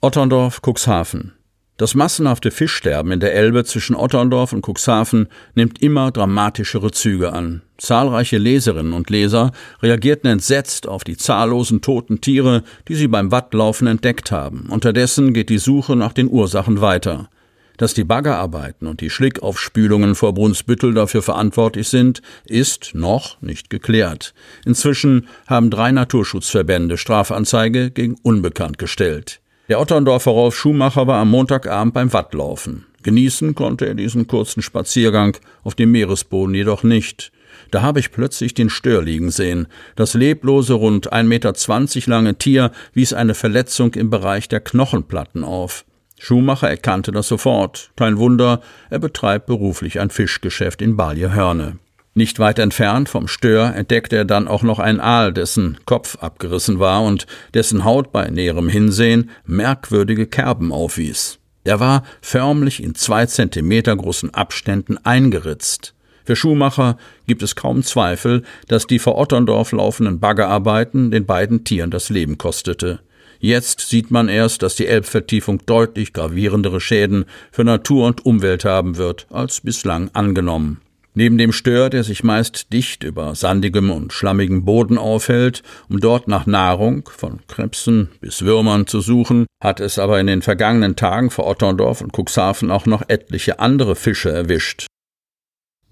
Otterndorf, 0.00 0.60
Cuxhaven. 0.62 1.32
Das 1.78 1.96
massenhafte 1.96 2.52
Fischsterben 2.52 3.10
in 3.10 3.18
der 3.18 3.34
Elbe 3.34 3.64
zwischen 3.64 3.96
Otterndorf 3.96 4.52
und 4.52 4.64
Cuxhaven 4.64 5.26
nimmt 5.54 5.82
immer 5.82 6.12
dramatischere 6.12 6.92
Züge 6.92 7.32
an. 7.32 7.62
Zahlreiche 7.76 8.38
Leserinnen 8.38 8.92
und 8.92 9.10
Leser 9.10 9.50
reagierten 9.82 10.30
entsetzt 10.30 10.86
auf 10.86 11.02
die 11.02 11.16
zahllosen 11.16 11.80
toten 11.80 12.20
Tiere, 12.20 12.62
die 12.86 12.94
sie 12.94 13.08
beim 13.08 13.32
Wattlaufen 13.32 13.88
entdeckt 13.88 14.30
haben. 14.30 14.66
Unterdessen 14.70 15.32
geht 15.32 15.48
die 15.48 15.58
Suche 15.58 15.96
nach 15.96 16.12
den 16.12 16.30
Ursachen 16.30 16.80
weiter. 16.80 17.28
Dass 17.76 17.94
die 17.94 18.04
Baggerarbeiten 18.04 18.86
und 18.86 19.00
die 19.00 19.10
Schlickaufspülungen 19.10 20.14
vor 20.14 20.34
Brunsbüttel 20.34 20.94
dafür 20.94 21.22
verantwortlich 21.22 21.88
sind, 21.88 22.22
ist 22.46 22.92
noch 22.94 23.40
nicht 23.40 23.70
geklärt. 23.70 24.34
Inzwischen 24.64 25.26
haben 25.46 25.70
drei 25.70 25.92
Naturschutzverbände 25.92 26.98
Strafanzeige 26.98 27.90
gegen 27.90 28.16
Unbekannt 28.22 28.78
gestellt. 28.78 29.40
Der 29.68 29.80
Otterndorfer 29.80 30.32
Rolf 30.32 30.56
Schumacher 30.56 31.06
war 31.06 31.20
am 31.20 31.30
Montagabend 31.30 31.94
beim 31.94 32.12
Wattlaufen. 32.12 32.86
Genießen 33.02 33.54
konnte 33.54 33.86
er 33.86 33.94
diesen 33.94 34.26
kurzen 34.26 34.62
Spaziergang 34.62 35.36
auf 35.64 35.74
dem 35.74 35.90
Meeresboden 35.92 36.54
jedoch 36.54 36.82
nicht. 36.82 37.32
Da 37.70 37.82
habe 37.82 38.00
ich 38.00 38.12
plötzlich 38.12 38.54
den 38.54 38.70
Stör 38.70 39.02
liegen 39.02 39.30
sehen. 39.30 39.66
Das 39.96 40.14
leblose, 40.14 40.74
rund 40.74 41.12
1,20 41.12 41.24
Meter 41.24 42.10
lange 42.10 42.34
Tier 42.36 42.70
wies 42.92 43.12
eine 43.12 43.34
Verletzung 43.34 43.94
im 43.94 44.10
Bereich 44.10 44.48
der 44.48 44.60
Knochenplatten 44.60 45.42
auf. 45.42 45.84
Schumacher 46.24 46.70
erkannte 46.70 47.10
das 47.10 47.26
sofort. 47.26 47.90
Kein 47.96 48.16
Wunder, 48.16 48.60
er 48.90 49.00
betreibt 49.00 49.46
beruflich 49.46 49.98
ein 49.98 50.08
Fischgeschäft 50.08 50.80
in 50.80 50.96
Balje-Hörne. 50.96 51.78
Nicht 52.14 52.38
weit 52.38 52.60
entfernt 52.60 53.08
vom 53.08 53.26
Stör 53.26 53.74
entdeckte 53.74 54.18
er 54.18 54.24
dann 54.24 54.46
auch 54.46 54.62
noch 54.62 54.78
einen 54.78 55.00
Aal, 55.00 55.32
dessen 55.32 55.78
Kopf 55.84 56.18
abgerissen 56.20 56.78
war 56.78 57.02
und 57.02 57.26
dessen 57.54 57.84
Haut 57.84 58.12
bei 58.12 58.30
näherem 58.30 58.68
Hinsehen 58.68 59.30
merkwürdige 59.46 60.28
Kerben 60.28 60.70
aufwies. 60.70 61.40
Er 61.64 61.80
war 61.80 62.04
förmlich 62.20 62.80
in 62.80 62.94
zwei 62.94 63.26
Zentimeter 63.26 63.96
großen 63.96 64.32
Abständen 64.32 64.98
eingeritzt. 65.04 65.92
Für 66.24 66.36
Schumacher 66.36 66.98
gibt 67.26 67.42
es 67.42 67.56
kaum 67.56 67.82
Zweifel, 67.82 68.44
dass 68.68 68.86
die 68.86 69.00
vor 69.00 69.18
Otterndorf 69.18 69.72
laufenden 69.72 70.20
Baggerarbeiten 70.20 71.10
den 71.10 71.26
beiden 71.26 71.64
Tieren 71.64 71.90
das 71.90 72.10
Leben 72.10 72.38
kostete. 72.38 73.00
Jetzt 73.44 73.80
sieht 73.80 74.12
man 74.12 74.28
erst, 74.28 74.62
dass 74.62 74.76
die 74.76 74.86
Elbvertiefung 74.86 75.66
deutlich 75.66 76.12
gravierendere 76.12 76.80
Schäden 76.80 77.24
für 77.50 77.64
Natur 77.64 78.06
und 78.06 78.24
Umwelt 78.24 78.64
haben 78.64 78.98
wird, 78.98 79.26
als 79.30 79.62
bislang 79.62 80.10
angenommen. 80.12 80.80
Neben 81.14 81.38
dem 81.38 81.50
Stör, 81.50 81.90
der 81.90 82.04
sich 82.04 82.22
meist 82.22 82.72
dicht 82.72 83.02
über 83.02 83.34
sandigem 83.34 83.90
und 83.90 84.12
schlammigem 84.12 84.64
Boden 84.64 84.96
aufhält, 84.96 85.64
um 85.88 85.98
dort 85.98 86.28
nach 86.28 86.46
Nahrung, 86.46 87.10
von 87.12 87.40
Krebsen 87.48 88.10
bis 88.20 88.42
Würmern 88.42 88.86
zu 88.86 89.00
suchen, 89.00 89.46
hat 89.60 89.80
es 89.80 89.98
aber 89.98 90.20
in 90.20 90.28
den 90.28 90.42
vergangenen 90.42 90.94
Tagen 90.94 91.30
vor 91.30 91.48
Otterndorf 91.48 92.00
und 92.00 92.12
Cuxhaven 92.16 92.70
auch 92.70 92.86
noch 92.86 93.02
etliche 93.08 93.58
andere 93.58 93.96
Fische 93.96 94.30
erwischt. 94.30 94.86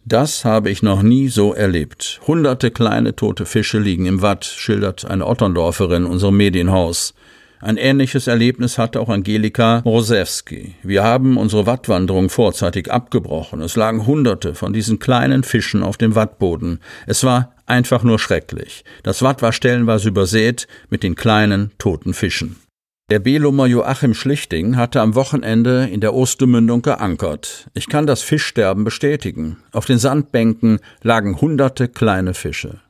Das 0.04 0.44
habe 0.44 0.70
ich 0.70 0.84
noch 0.84 1.02
nie 1.02 1.26
so 1.26 1.52
erlebt. 1.52 2.20
Hunderte 2.28 2.70
kleine 2.70 3.16
tote 3.16 3.44
Fische 3.44 3.80
liegen 3.80 4.06
im 4.06 4.22
Watt, 4.22 4.44
schildert 4.44 5.04
eine 5.04 5.26
Otterndorferin 5.26 6.06
unserem 6.06 6.36
Medienhaus. 6.36 7.12
Ein 7.62 7.76
ähnliches 7.76 8.26
Erlebnis 8.26 8.78
hatte 8.78 9.00
auch 9.00 9.10
Angelika 9.10 9.80
Rosewski. 9.80 10.76
Wir 10.82 11.04
haben 11.04 11.36
unsere 11.36 11.66
Wattwanderung 11.66 12.30
vorzeitig 12.30 12.90
abgebrochen. 12.90 13.60
Es 13.60 13.76
lagen 13.76 14.06
Hunderte 14.06 14.54
von 14.54 14.72
diesen 14.72 14.98
kleinen 14.98 15.42
Fischen 15.42 15.82
auf 15.82 15.98
dem 15.98 16.14
Wattboden. 16.14 16.80
Es 17.06 17.22
war 17.22 17.54
einfach 17.66 18.02
nur 18.02 18.18
schrecklich. 18.18 18.84
Das 19.02 19.20
Watt 19.20 19.42
war 19.42 19.52
stellenweise 19.52 20.08
übersät 20.08 20.68
mit 20.88 21.02
den 21.02 21.16
kleinen 21.16 21.72
toten 21.76 22.14
Fischen. 22.14 22.56
Der 23.10 23.18
Belummer 23.18 23.66
Joachim 23.66 24.14
Schlichting 24.14 24.76
hatte 24.76 25.02
am 25.02 25.14
Wochenende 25.14 25.88
in 25.92 26.00
der 26.00 26.14
Ostemündung 26.14 26.80
geankert. 26.80 27.68
Ich 27.74 27.88
kann 27.88 28.06
das 28.06 28.22
Fischsterben 28.22 28.84
bestätigen. 28.84 29.58
Auf 29.72 29.84
den 29.84 29.98
Sandbänken 29.98 30.78
lagen 31.02 31.40
hunderte 31.40 31.88
kleine 31.88 32.32
Fische. 32.32 32.80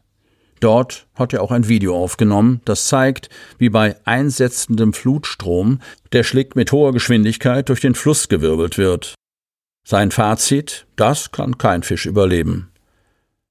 Dort 0.61 1.07
hat 1.15 1.33
er 1.33 1.43
auch 1.43 1.51
ein 1.51 1.69
Video 1.69 1.97
aufgenommen, 1.97 2.61
das 2.67 2.85
zeigt, 2.85 3.31
wie 3.57 3.71
bei 3.71 3.97
einsetzendem 4.05 4.93
Flutstrom 4.93 5.81
der 6.13 6.23
Schlick 6.23 6.55
mit 6.55 6.71
hoher 6.71 6.93
Geschwindigkeit 6.93 7.69
durch 7.71 7.81
den 7.81 7.95
Fluss 7.95 8.29
gewirbelt 8.29 8.77
wird. 8.77 9.15
Sein 9.87 10.11
Fazit, 10.11 10.87
das 10.97 11.33
kann 11.33 11.57
kein 11.57 11.83
Fisch 11.83 12.05
überleben. 12.05 12.71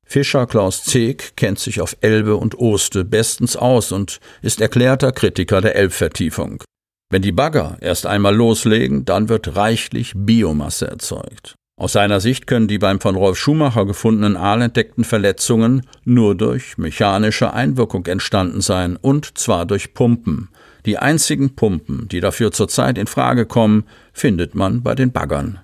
Fischer 0.05 0.47
Klaus 0.47 0.83
Zeg 0.83 1.35
kennt 1.35 1.59
sich 1.59 1.81
auf 1.81 1.97
Elbe 2.01 2.35
und 2.35 2.57
Oste 2.57 3.05
bestens 3.05 3.55
aus 3.55 3.91
und 3.91 4.19
ist 4.41 4.61
erklärter 4.61 5.11
Kritiker 5.11 5.61
der 5.61 5.75
Elbvertiefung. 5.75 6.63
Wenn 7.11 7.21
die 7.23 7.31
Bagger 7.31 7.77
erst 7.81 8.05
einmal 8.05 8.35
loslegen, 8.35 9.05
dann 9.05 9.29
wird 9.29 9.55
reichlich 9.55 10.13
Biomasse 10.15 10.87
erzeugt. 10.87 11.55
Aus 11.79 11.93
seiner 11.93 12.19
Sicht 12.19 12.45
können 12.45 12.67
die 12.67 12.77
beim 12.77 12.99
von 12.99 13.15
Rolf 13.15 13.37
Schumacher 13.37 13.85
gefundenen 13.85 14.35
Aal 14.35 14.61
entdeckten 14.61 15.05
Verletzungen 15.05 15.83
nur 16.03 16.35
durch 16.35 16.77
mechanische 16.77 17.53
Einwirkung 17.53 18.05
entstanden 18.05 18.59
sein, 18.59 18.97
und 18.97 19.37
zwar 19.37 19.65
durch 19.65 19.93
Pumpen. 19.93 20.49
Die 20.85 20.97
einzigen 20.97 21.55
Pumpen, 21.55 22.09
die 22.09 22.19
dafür 22.19 22.51
zurzeit 22.51 22.97
in 22.97 23.07
Frage 23.07 23.45
kommen, 23.45 23.85
findet 24.11 24.55
man 24.55 24.83
bei 24.83 24.93
den 24.93 25.13
Baggern 25.13 25.59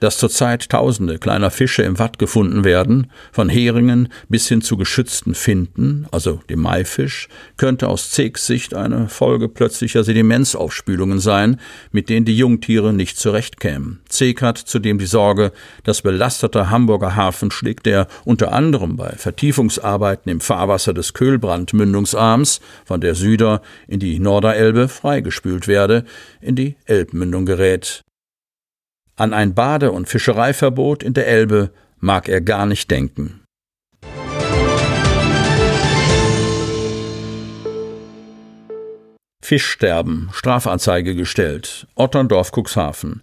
dass 0.00 0.18
zurzeit 0.18 0.68
tausende 0.68 1.18
kleiner 1.18 1.50
Fische 1.50 1.82
im 1.82 1.98
Watt 1.98 2.18
gefunden 2.18 2.64
werden, 2.64 3.10
von 3.32 3.48
Heringen 3.48 4.08
bis 4.28 4.48
hin 4.48 4.60
zu 4.60 4.76
geschützten 4.76 5.34
Finten, 5.34 6.06
also 6.10 6.40
dem 6.50 6.60
Maifisch, 6.60 7.28
könnte 7.56 7.88
aus 7.88 8.10
Zegs 8.10 8.46
Sicht 8.46 8.74
eine 8.74 9.08
Folge 9.08 9.48
plötzlicher 9.48 10.04
Sedimentsaufspülungen 10.04 11.18
sein, 11.18 11.60
mit 11.92 12.08
denen 12.08 12.26
die 12.26 12.36
Jungtiere 12.36 12.92
nicht 12.92 13.18
zurechtkämen. 13.18 14.00
Zeg 14.08 14.42
hat 14.42 14.58
zudem 14.58 14.98
die 14.98 15.06
Sorge, 15.06 15.52
dass 15.84 16.02
belasteter 16.02 16.70
Hamburger 16.70 17.16
Hafen 17.16 17.50
schlägt, 17.50 17.86
der 17.86 18.06
unter 18.24 18.52
anderem 18.52 18.96
bei 18.96 19.10
Vertiefungsarbeiten 19.10 20.30
im 20.30 20.40
Fahrwasser 20.40 20.94
des 20.94 21.14
Köhlbrand-Mündungsarms 21.14 22.60
von 22.84 23.00
der 23.00 23.14
Süder 23.14 23.62
in 23.88 24.00
die 24.00 24.18
Norderelbe 24.18 24.88
freigespült 24.88 25.68
werde, 25.68 26.04
in 26.40 26.56
die 26.56 26.76
Elbmündung 26.86 27.46
gerät. 27.46 28.05
An 29.18 29.32
ein 29.32 29.54
Bade- 29.54 29.92
und 29.92 30.10
Fischereiverbot 30.10 31.02
in 31.02 31.14
der 31.14 31.26
Elbe 31.26 31.70
mag 31.98 32.28
er 32.28 32.42
gar 32.42 32.66
nicht 32.66 32.90
denken. 32.90 33.40
Fischsterben, 39.42 40.28
Strafanzeige 40.32 41.14
gestellt, 41.14 41.86
Otterndorf 41.94 42.52
Cuxhaven. 42.52 43.22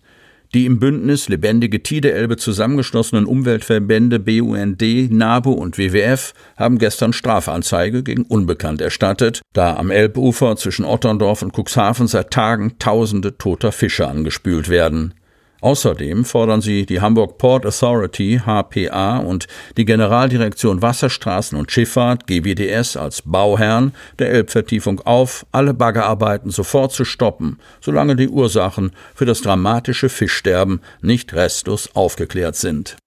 Die 0.56 0.66
im 0.66 0.80
Bündnis 0.80 1.30
Lebendige 1.30 1.84
Tideelbe 1.84 2.38
zusammengeschlossenen 2.38 3.26
Umweltverbände 3.26 4.20
BUND, 4.20 4.82
NABU 5.12 5.52
und 5.52 5.78
WWF 5.78 6.34
haben 6.58 6.80
gestern 6.80 7.14
Strafanzeige 7.14 8.02
gegen 8.02 8.24
Unbekannt 8.24 8.82
erstattet, 8.82 9.42
da 9.54 9.76
am 9.76 9.92
Elbufer 9.92 10.56
zwischen 10.56 10.86
Otterndorf 10.86 11.44
und 11.44 11.54
Cuxhaven 11.56 12.08
seit 12.08 12.32
Tagen 12.32 12.80
tausende 12.80 13.38
toter 13.38 13.72
Fische 13.72 14.08
angespült 14.08 14.70
werden. 14.70 15.14
Außerdem 15.64 16.26
fordern 16.26 16.60
sie 16.60 16.86
die 16.86 17.00
Hamburg 17.00 17.38
Port 17.38 17.66
Authority 17.66 18.42
HPA 18.46 19.20
und 19.20 19.48
die 19.78 19.86
Generaldirektion 19.86 20.82
Wasserstraßen 20.82 21.58
und 21.58 21.72
Schifffahrt 21.72 22.28
GWDS 22.28 22.98
als 22.98 23.22
Bauherrn 23.22 23.94
der 24.20 24.32
Elbvertiefung 24.32 25.00
auf, 25.06 25.46
alle 25.54 25.74
Baggerarbeiten 25.74 26.52
sofort 26.52 26.92
zu 26.92 27.06
stoppen, 27.06 27.60
solange 27.80 28.18
die 28.18 28.28
Ursachen 28.28 28.92
für 29.16 29.24
das 29.24 29.40
dramatische 29.40 30.10
Fischsterben 30.10 30.82
nicht 31.02 31.34
restlos 31.34 31.92
aufgeklärt 31.94 32.58
sind. 32.58 32.98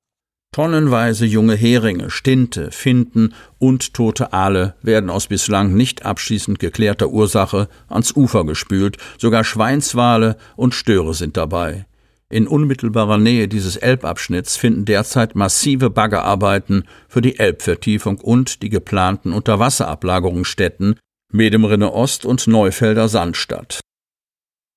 Tonnenweise 0.51 1.27
junge 1.27 1.57
Heringe, 1.57 2.09
Stinte, 2.09 2.71
Finten 2.71 3.35
und 3.59 3.93
tote 3.93 4.33
Aale 4.33 4.77
werden 4.81 5.11
aus 5.11 5.27
bislang 5.27 5.75
nicht 5.75 6.07
abschließend 6.07 6.59
geklärter 6.59 7.11
Ursache 7.11 7.69
ans 7.91 8.17
Ufer 8.17 8.47
gespült, 8.47 8.97
sogar 9.19 9.45
Schweinswale 9.45 10.39
und 10.57 10.75
Störe 10.75 11.13
sind 11.13 11.37
dabei. 11.37 11.85
In 12.29 12.49
unmittelbarer 12.49 13.19
Nähe 13.19 13.47
dieses 13.47 13.77
Elbabschnitts 13.77 14.57
finden 14.57 14.85
derzeit 14.85 15.37
massive 15.37 15.91
Baggerarbeiten 15.91 16.85
für 17.09 17.23
die 17.23 17.39
Elbvertiefung 17.39 18.19
und 18.19 18.63
die 18.63 18.69
geplanten 18.69 19.33
Unterwasserablagerungsstätten 19.33 20.99
Medemrinne 21.33 21.93
Ost 21.93 22.25
und 22.25 22.47
Neufelder 22.49 23.09
Sand 23.09 23.37
statt. 23.37 23.81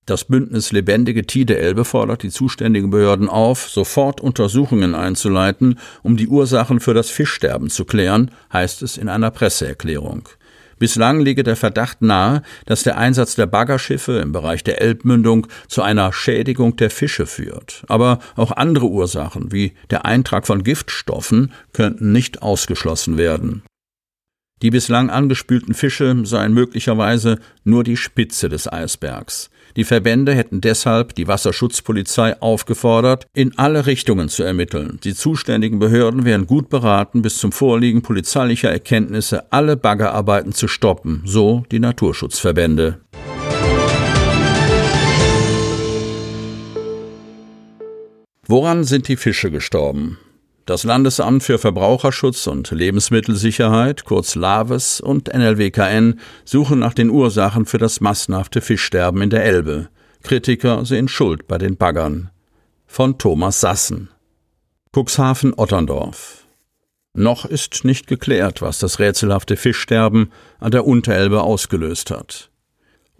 Das 0.06 0.26
Bündnis 0.26 0.72
Lebendige 0.72 1.26
Tide-Elbe 1.26 1.86
fordert 1.86 2.24
die 2.24 2.32
zuständigen 2.32 2.90
Behörden 2.90 3.30
auf, 3.30 3.70
sofort 3.70 4.22
Untersuchungen 4.22 4.96
einzuleiten, 4.96 5.78
um 6.02 6.18
die 6.18 6.28
Ursachen 6.28 6.80
für 6.80 6.96
das 6.96 7.12
Fischsterben 7.12 7.70
zu 7.70 7.86
klären, 7.86 8.32
heißt 8.52 8.82
es 8.82 8.98
in 8.98 9.08
einer 9.08 9.30
Presseerklärung. 9.30 10.28
Bislang 10.80 11.20
liege 11.20 11.44
der 11.44 11.58
Verdacht 11.58 12.02
nahe, 12.02 12.42
dass 12.66 12.84
der 12.84 12.98
Einsatz 12.98 13.36
der 13.36 13.46
Baggerschiffe 13.46 14.14
im 14.20 14.32
Bereich 14.32 14.64
der 14.64 14.82
Elbmündung 14.82 15.48
zu 15.68 15.82
einer 15.82 16.14
Schädigung 16.14 16.78
der 16.78 16.90
Fische 16.90 17.26
führt. 17.26 17.84
Aber 17.88 18.20
auch 18.38 18.52
andere 18.54 18.88
Ursachen 18.88 19.52
wie 19.52 19.74
der 19.90 20.06
Eintrag 20.06 20.48
von 20.48 20.64
Giftstoffen 20.64 21.52
könnten 21.74 22.14
nicht 22.14 22.42
ausgeschlossen 22.42 23.18
werden. 23.18 23.64
Die 24.62 24.72
bislang 24.72 25.10
angespülten 25.10 25.74
Fische 25.74 26.26
seien 26.26 26.54
möglicherweise 26.54 27.40
nur 27.64 27.84
die 27.84 27.98
Spitze 27.98 28.50
des 28.50 28.72
Eisbergs. 28.72 29.50
Die 29.76 29.84
Verbände 29.84 30.34
hätten 30.34 30.62
deshalb 30.62 31.16
die 31.16 31.28
Wasserschutzpolizei 31.28 32.42
aufgefordert, 32.42 33.28
in 33.34 33.58
alle 33.58 33.86
Richtungen 33.86 34.30
zu 34.30 34.44
ermitteln. 34.44 35.00
Die 35.04 35.14
zuständigen 35.14 35.80
Behörden 35.80 36.26
wären 36.26 36.48
gut 36.48 36.70
beraten, 36.70 37.22
bis 37.22 37.38
zum 37.38 37.52
Vorliegen 37.52 38.02
polizeilicher 38.02 38.70
Erkenntnisse 38.70 39.52
alle 39.52 39.78
Baggerarbeiten 39.78 40.54
zu 40.54 40.68
stoppen, 40.68 41.22
so 41.26 41.64
die 41.72 41.80
Naturschutzverbände. 41.80 43.00
Woran 48.48 48.84
sind 48.84 49.08
die 49.08 49.16
Fische 49.16 49.52
gestorben? 49.52 50.18
Das 50.70 50.84
Landesamt 50.84 51.42
für 51.42 51.58
Verbraucherschutz 51.58 52.46
und 52.46 52.70
Lebensmittelsicherheit, 52.70 54.06
kurz 54.06 54.36
LAVES, 54.36 55.02
und 55.02 55.34
NLWKN 55.34 56.20
suchen 56.46 56.78
nach 56.78 56.94
den 56.94 57.10
Ursachen 57.10 57.66
für 57.66 57.80
das 57.80 58.02
massenhafte 58.02 58.62
Fischsterben 58.62 59.24
in 59.24 59.32
der 59.32 59.44
Elbe. 59.46 59.90
Kritiker 60.22 60.86
sehen 60.86 61.08
Schuld 61.08 61.48
bei 61.48 61.58
den 61.58 61.76
Baggern. 61.76 62.30
Von 62.86 63.18
Thomas 63.18 63.62
Sassen. 63.62 64.10
Cuxhaven 64.96 65.56
Otterndorf. 65.58 66.46
Noch 67.16 67.46
ist 67.46 67.84
nicht 67.84 68.06
geklärt, 68.06 68.62
was 68.62 68.78
das 68.78 69.00
rätselhafte 69.00 69.58
Fischsterben 69.58 70.32
an 70.60 70.70
der 70.70 70.86
Unterelbe 70.86 71.42
ausgelöst 71.42 72.12
hat. 72.12 72.52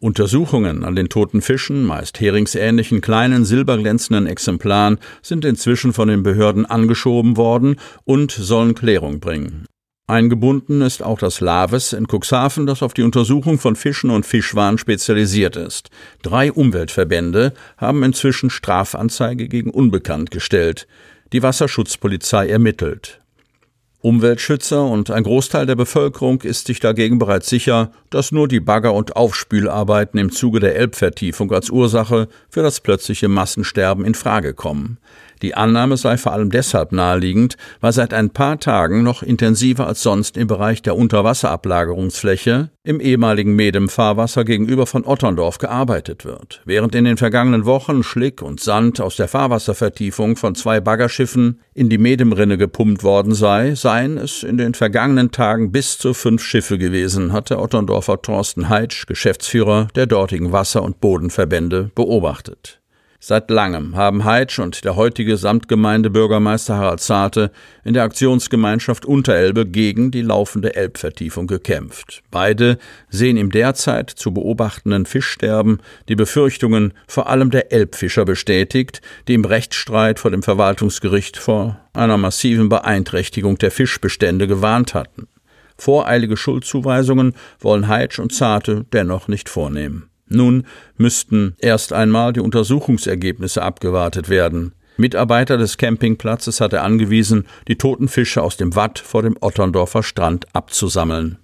Untersuchungen 0.02 0.84
an 0.84 0.96
den 0.96 1.10
toten 1.10 1.42
Fischen, 1.42 1.84
meist 1.84 2.20
heringsähnlichen 2.20 3.02
kleinen 3.02 3.46
silberglänzenden 3.46 4.28
Exemplaren, 4.28 4.98
sind 5.22 5.46
inzwischen 5.46 5.94
von 5.94 6.08
den 6.08 6.24
Behörden 6.24 6.66
angeschoben 6.66 7.38
worden 7.38 7.76
und 8.06 8.32
sollen 8.32 8.76
Klärung 8.76 9.20
bringen. 9.20 9.66
Eingebunden 10.10 10.82
ist 10.82 11.04
auch 11.04 11.20
das 11.20 11.40
Laves 11.40 11.94
in 11.94 12.08
Cuxhaven, 12.08 12.66
das 12.66 12.82
auf 12.82 12.96
die 12.96 13.04
Untersuchung 13.04 13.60
von 13.60 13.76
Fischen 13.76 14.10
und 14.10 14.26
Fischwaren 14.26 14.80
spezialisiert 14.80 15.56
ist. 15.56 15.92
Drei 16.24 16.52
Umweltverbände 16.52 17.54
haben 17.78 18.02
inzwischen 18.02 18.50
Strafanzeige 18.50 19.48
gegen 19.48 19.70
Unbekannt 19.70 20.32
gestellt. 20.32 20.88
Die 21.32 21.44
Wasserschutzpolizei 21.44 22.50
ermittelt. 22.50 23.22
Umweltschützer 24.02 24.86
und 24.86 25.12
ein 25.12 25.24
Großteil 25.24 25.66
der 25.66 25.76
Bevölkerung 25.76 26.42
ist 26.42 26.68
sich 26.68 26.80
dagegen 26.80 27.20
bereits 27.20 27.50
sicher, 27.50 27.92
dass 28.10 28.32
nur 28.32 28.48
die 28.48 28.62
Bagger- 28.62 28.94
und 28.94 29.18
Aufspülarbeiten 29.18 30.18
im 30.18 30.32
Zuge 30.32 30.62
der 30.62 30.78
Elbvertiefung 30.78 31.52
als 31.52 31.70
Ursache 31.70 32.30
für 32.50 32.64
das 32.64 32.80
plötzliche 32.80 33.28
Massensterben 33.28 34.06
in 34.06 34.16
Frage 34.16 34.54
kommen. 34.54 35.00
Die 35.42 35.56
Annahme 35.56 35.98
sei 35.98 36.18
vor 36.18 36.34
allem 36.34 36.52
deshalb 36.52 36.92
naheliegend, 36.92 37.56
weil 37.80 37.94
seit 37.94 38.14
ein 38.14 38.30
paar 38.30 38.60
Tagen 38.60 39.04
noch 39.04 39.24
intensiver 39.24 39.88
als 39.88 40.04
sonst 40.04 40.38
im 40.38 40.48
Bereich 40.48 40.82
der 40.82 40.96
Unterwasserablagerungsfläche 40.96 42.72
im 42.84 43.00
ehemaligen 43.00 43.56
Medem-Fahrwasser 43.56 44.44
gegenüber 44.44 44.86
von 44.86 45.06
Otterndorf 45.06 45.60
gearbeitet 45.60 46.26
wird. 46.26 46.62
Während 46.66 46.96
in 46.96 47.06
den 47.06 47.18
vergangenen 47.18 47.66
Wochen 47.66 48.04
Schlick 48.04 48.42
und 48.42 48.60
Sand 48.60 49.00
aus 49.00 49.16
der 49.16 49.28
Fahrwasservertiefung 49.28 50.36
von 50.36 50.56
zwei 50.56 50.80
Baggerschiffen 50.80 51.62
in 51.74 51.90
die 51.90 51.98
Medemrinne 51.98 52.58
gepumpt 52.58 53.04
worden 53.04 53.34
sei, 53.34 53.76
seien 53.76 54.18
es 54.18 54.44
in 54.44 54.58
den 54.58 54.74
vergangenen 54.74 55.32
Tagen 55.32 55.72
bis 55.72 55.98
zu 55.98 56.14
fünf 56.14 56.44
Schiffe 56.44 56.78
gewesen, 56.78 57.32
hat 57.32 57.50
der 57.50 57.62
Otterndorfer 57.62 58.22
Thorsten 58.22 58.70
Heitsch, 58.70 59.06
Geschäftsführer 59.06 59.88
der 59.96 60.08
dortigen 60.08 60.52
Wasser- 60.52 60.84
und 60.84 61.00
Bodenverbände, 61.00 61.92
beobachtet. 61.96 62.79
Seit 63.22 63.50
langem 63.50 63.98
haben 63.98 64.24
Heitsch 64.24 64.60
und 64.60 64.86
der 64.86 64.96
heutige 64.96 65.36
Samtgemeindebürgermeister 65.36 66.78
Harald 66.78 67.02
Zarte 67.02 67.52
in 67.84 67.94
der 67.94 68.04
Aktionsgemeinschaft 68.04 69.06
Unterelbe 69.06 69.66
gegen 69.66 70.10
die 70.10 70.22
laufende 70.22 70.74
Elbvertiefung 70.74 71.46
gekämpft. 71.46 72.24
Beide 72.32 72.78
sehen 73.10 73.36
im 73.36 73.52
derzeit 73.52 74.10
zu 74.10 74.34
beobachtenden 74.34 75.06
Fischsterben 75.06 75.82
die 76.08 76.16
Befürchtungen 76.16 76.94
vor 77.08 77.28
allem 77.28 77.52
der 77.52 77.74
Elbfischer 77.74 78.24
bestätigt, 78.24 79.02
die 79.28 79.34
im 79.34 79.44
Rechtsstreit 79.44 80.18
vor 80.18 80.32
dem 80.32 80.42
Verwaltungsgericht 80.42 81.36
vor 81.36 81.78
einer 81.92 82.18
massiven 82.18 82.70
Beeinträchtigung 82.70 83.58
der 83.58 83.72
Fischbestände 83.72 84.48
gewarnt 84.48 84.94
hatten. 84.94 85.28
Voreilige 85.78 86.38
Schuldzuweisungen 86.38 87.34
wollen 87.60 87.90
Heitsch 87.90 88.20
und 88.20 88.34
Zarte 88.34 88.86
dennoch 88.94 89.28
nicht 89.28 89.50
vornehmen. 89.50 90.09
Nun 90.30 90.66
müssten 90.98 91.56
erst 91.58 91.92
einmal 91.92 92.34
die 92.34 92.40
Untersuchungsergebnisse 92.40 93.62
abgewartet 93.62 94.30
werden. 94.30 94.74
Mitarbeiter 94.98 95.58
des 95.58 95.78
Campingplatzes 95.78 96.62
hatte 96.62 96.82
angewiesen, 96.82 97.48
die 97.68 97.78
toten 97.78 98.08
Fische 98.08 98.42
aus 98.42 98.58
dem 98.58 98.76
Watt 98.76 99.00
vor 99.00 99.24
dem 99.24 99.38
Otterndorfer 99.40 100.04
Strand 100.04 100.46
abzusammeln. 100.54 101.38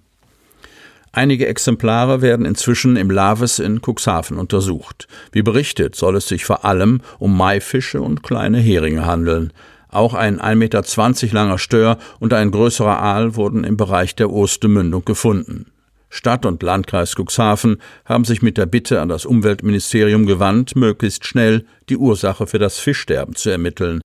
Einige 1.10 1.46
Exemplare 1.46 2.20
werden 2.20 2.44
inzwischen 2.44 2.96
im 2.96 3.10
Laves 3.10 3.58
in 3.58 3.80
Cuxhaven 3.80 4.36
untersucht. 4.36 5.08
Wie 5.32 5.40
berichtet, 5.40 5.96
soll 5.96 6.16
es 6.16 6.28
sich 6.28 6.44
vor 6.44 6.66
allem 6.66 7.00
um 7.18 7.34
Maifische 7.34 8.02
und 8.02 8.22
kleine 8.22 8.58
Heringe 8.58 9.06
handeln. 9.06 9.54
Auch 9.88 10.12
ein 10.12 10.38
1,20 10.38 10.54
Meter 10.56 10.84
langer 11.32 11.58
Stör 11.58 11.96
und 12.20 12.34
ein 12.34 12.50
größerer 12.50 13.00
Aal 13.00 13.34
wurden 13.34 13.64
im 13.64 13.78
Bereich 13.78 14.14
der 14.14 14.30
Ostermündung 14.30 15.06
gefunden. 15.06 15.72
Stadt 16.16 16.46
und 16.46 16.62
Landkreis 16.62 17.14
Cuxhaven 17.14 17.76
haben 18.04 18.24
sich 18.24 18.42
mit 18.42 18.56
der 18.58 18.66
Bitte 18.66 19.00
an 19.00 19.08
das 19.08 19.26
Umweltministerium 19.26 20.26
gewandt, 20.26 20.74
möglichst 20.74 21.26
schnell 21.26 21.66
die 21.88 21.96
Ursache 21.96 22.46
für 22.46 22.58
das 22.58 22.78
Fischsterben 22.78 23.36
zu 23.36 23.50
ermitteln. 23.50 24.00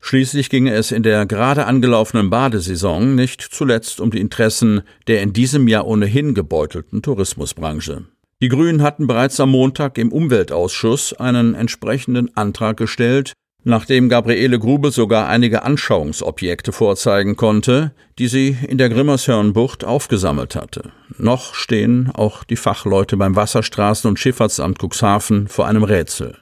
Schließlich 0.00 0.50
ginge 0.50 0.74
es 0.74 0.90
in 0.90 1.02
der 1.02 1.26
gerade 1.26 1.66
angelaufenen 1.66 2.28
Badesaison 2.28 3.14
nicht 3.14 3.40
zuletzt 3.40 4.00
um 4.00 4.10
die 4.10 4.20
Interessen 4.20 4.82
der 5.06 5.22
in 5.22 5.32
diesem 5.32 5.68
Jahr 5.68 5.86
ohnehin 5.86 6.34
gebeutelten 6.34 7.02
Tourismusbranche. 7.02 8.06
Die 8.40 8.48
Grünen 8.48 8.82
hatten 8.82 9.06
bereits 9.06 9.38
am 9.38 9.50
Montag 9.50 9.98
im 9.98 10.10
Umweltausschuss 10.10 11.12
einen 11.12 11.54
entsprechenden 11.54 12.36
Antrag 12.36 12.76
gestellt, 12.76 13.34
Nachdem 13.64 14.08
Gabriele 14.08 14.58
Grube 14.58 14.90
sogar 14.90 15.28
einige 15.28 15.62
Anschauungsobjekte 15.62 16.72
vorzeigen 16.72 17.36
konnte, 17.36 17.92
die 18.18 18.26
sie 18.26 18.56
in 18.66 18.76
der 18.76 18.88
Grimmershörnbucht 18.88 19.84
aufgesammelt 19.84 20.56
hatte. 20.56 20.90
Noch 21.16 21.54
stehen 21.54 22.10
auch 22.12 22.42
die 22.42 22.56
Fachleute 22.56 23.16
beim 23.16 23.36
Wasserstraßen- 23.36 24.08
und 24.08 24.18
Schifffahrtsamt 24.18 24.78
Cuxhaven 24.82 25.46
vor 25.46 25.68
einem 25.68 25.84
Rätsel. 25.84 26.38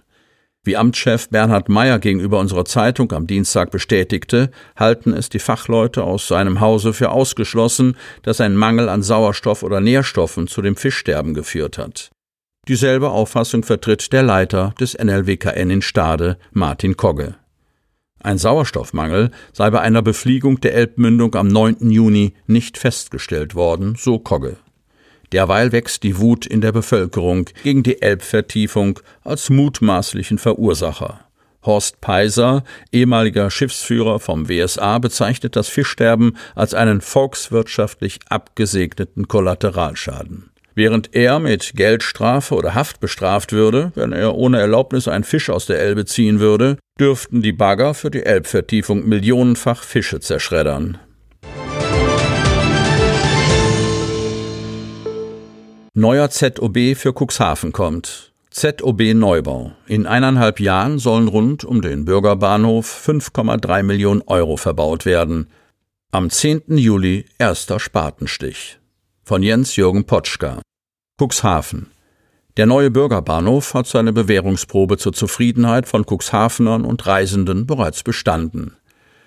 Wie 0.63 0.77
Amtschef 0.77 1.29
Bernhard 1.29 1.69
Meyer 1.69 1.99
gegenüber 1.99 2.39
unserer 2.39 2.65
Zeitung 2.65 3.13
am 3.13 3.27
Dienstag 3.27 3.71
bestätigte, 3.71 4.51
halten 4.77 5.13
es 5.13 5.29
die 5.29 5.39
Fachleute 5.39 6.05
aus 6.05 6.29
seinem 6.29 6.61
Hause 6.61 6.93
für 6.93 7.11
ausgeschlossen, 7.11 7.97
dass 8.23 8.41
ein 8.41 8.57
Mangel 8.57 8.89
an 8.89 9.03
Sauerstoff 9.03 9.63
oder 9.63 9.81
Nährstoffen 9.81 10.49
zu 10.49 10.61
dem 10.63 10.77
Fischsterben 10.77 11.35
geführt 11.35 11.77
hat. 11.77 12.11
Dieselbe 12.69 13.11
Auffassung 13.11 13.63
vertritt 13.63 14.13
der 14.13 14.23
Leiter 14.23 14.75
des 14.79 14.97
NLWKN 14.97 15.71
in 15.71 15.83
Stade, 15.83 16.37
Martin 16.53 16.97
Kogge. 16.97 17.37
Ein 18.23 18.37
Sauerstoffmangel 18.37 19.31
sei 19.53 19.71
bei 19.71 19.81
einer 19.81 20.03
Befliegung 20.03 20.61
der 20.61 20.75
Elbmündung 20.75 21.35
am 21.37 21.49
9. 21.49 21.91
Juni 21.91 22.35
nicht 22.47 22.77
festgestellt 22.77 23.55
worden, 23.55 23.95
so 23.97 24.19
Kogge. 24.19 24.59
Derweil 25.33 25.73
wächst 25.73 26.03
die 26.03 26.19
Wut 26.19 26.45
in 26.45 26.61
der 26.61 26.73
Bevölkerung 26.73 27.47
gegen 27.63 27.83
die 27.83 28.03
Elbvertiefung 28.03 29.01
als 29.25 29.49
mutmaßlichen 29.49 30.37
Verursacher. 30.37 31.21
Horst 31.65 32.01
Peiser, 32.01 32.65
ehemaliger 32.93 33.51
Schiffsführer 33.51 34.19
vom 34.19 34.49
WSA, 34.49 34.99
bezeichnet 34.99 35.57
das 35.57 35.69
Fischsterben 35.69 36.37
als 36.55 36.75
einen 36.75 37.01
volkswirtschaftlich 37.01 38.21
abgesegneten 38.29 39.29
Kollateralschaden. 39.29 40.50
Während 40.75 41.15
er 41.15 41.41
mit 41.41 41.73
Geldstrafe 41.75 42.55
oder 42.55 42.75
Haft 42.75 43.01
bestraft 43.01 43.53
würde, 43.53 43.93
wenn 43.97 44.13
er 44.13 44.37
ohne 44.37 44.61
Erlaubnis 44.61 45.09
einen 45.09 45.25
Fisch 45.25 45.51
aus 45.51 45.67
der 45.67 45.81
Elbe 45.81 46.05
ziehen 46.05 46.39
würde, 46.39 46.79
dürften 46.99 47.43
die 47.43 47.53
Bagger 47.53 47.95
für 47.95 48.11
die 48.11 48.25
Elbvertiefung 48.25 49.09
millionenfach 49.09 49.83
Fische 49.83 50.21
zerschreddern. 50.21 50.99
Neuer 55.95 56.31
ZOB 56.31 56.95
für 56.95 57.13
Cuxhaven 57.13 57.73
kommt. 57.73 58.33
ZOB 58.51 59.15
Neubau. 59.15 59.73
In 59.87 60.07
eineinhalb 60.07 60.61
Jahren 60.61 60.99
sollen 60.99 61.29
rund 61.29 61.65
um 61.65 61.83
den 61.83 62.05
Bürgerbahnhof 62.05 63.07
5,3 63.09 63.83
Millionen 63.83 64.23
Euro 64.27 64.57
verbaut 64.57 65.05
werden. 65.05 65.49
Am 66.13 66.31
10. 66.31 66.77
Juli 66.77 67.27
erster 67.39 67.79
Spatenstich 67.79 68.80
von 69.31 69.45
Jens-Jürgen 69.45 70.07
Potschka. 70.07 70.61
Cuxhaven. 71.17 71.93
Der 72.57 72.67
neue 72.67 72.91
Bürgerbahnhof 72.91 73.75
hat 73.75 73.87
seine 73.87 74.13
Bewährungsprobe 74.13 74.99
zur 74.99 75.13
Zufriedenheit 75.13 75.87
von 75.87 76.05
Cuxhavenern 76.05 76.85
und 76.85 77.07
Reisenden 77.07 77.65
bereits 77.65 78.03
bestanden. 78.03 78.75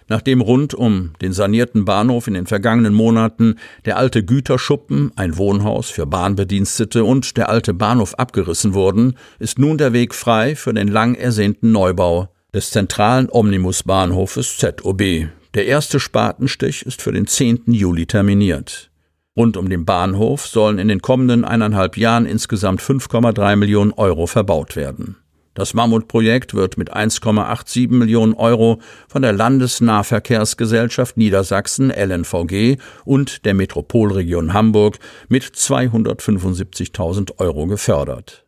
Nachdem 0.10 0.42
rund 0.42 0.74
um 0.74 1.14
den 1.22 1.32
sanierten 1.32 1.86
Bahnhof 1.86 2.28
in 2.28 2.34
den 2.34 2.48
vergangenen 2.48 2.94
Monaten 2.94 3.56
der 3.86 3.96
alte 3.96 4.26
Güterschuppen, 4.26 5.14
ein 5.16 5.38
Wohnhaus 5.38 5.90
für 5.90 6.06
Bahnbedienstete 6.06 7.06
und 7.06 7.38
der 7.38 7.48
alte 7.48 7.74
Bahnhof 7.74 8.14
abgerissen 8.16 8.74
wurden, 8.74 9.16
ist 9.40 9.58
nun 9.58 9.78
der 9.78 9.94
Weg 9.94 10.14
frei 10.14 10.58
für 10.58 10.74
den 10.74 10.90
lang 10.90 11.16
ersehnten 11.16 11.72
Neubau 11.72 12.28
des 12.54 12.72
zentralen 12.72 13.30
Omnibusbahnhofes 13.32 14.58
ZOB. 14.58 15.30
Der 15.54 15.66
erste 15.66 16.02
Spatenstich 16.02 16.86
ist 16.86 17.02
für 17.02 17.14
den 17.14 17.26
10. 17.26 17.62
Juli 17.68 18.06
terminiert. 18.06 18.90
Rund 19.36 19.58
um 19.58 19.68
den 19.68 19.84
Bahnhof 19.84 20.46
sollen 20.46 20.78
in 20.78 20.88
den 20.88 21.02
kommenden 21.02 21.44
eineinhalb 21.44 21.98
Jahren 21.98 22.28
insgesamt 22.28 22.82
5,3 22.82 23.56
Millionen 23.56 23.92
Euro 23.94 24.28
verbaut 24.28 24.76
werden. 24.76 25.18
Das 25.56 25.74
Mammutprojekt 25.74 26.54
wird 26.54 26.78
mit 26.78 26.96
1,87 26.96 27.90
Millionen 27.92 28.34
Euro 28.34 28.80
von 29.08 29.22
der 29.24 29.34
Landesnahverkehrsgesellschaft 29.34 31.18
Niedersachsen 31.18 31.92
LNVG 31.92 32.78
und 33.06 33.46
der 33.46 33.54
Metropolregion 33.54 34.54
Hamburg 34.54 34.98
mit 35.30 35.44
275.000 35.44 37.40
Euro 37.40 37.68
gefördert. 37.68 38.46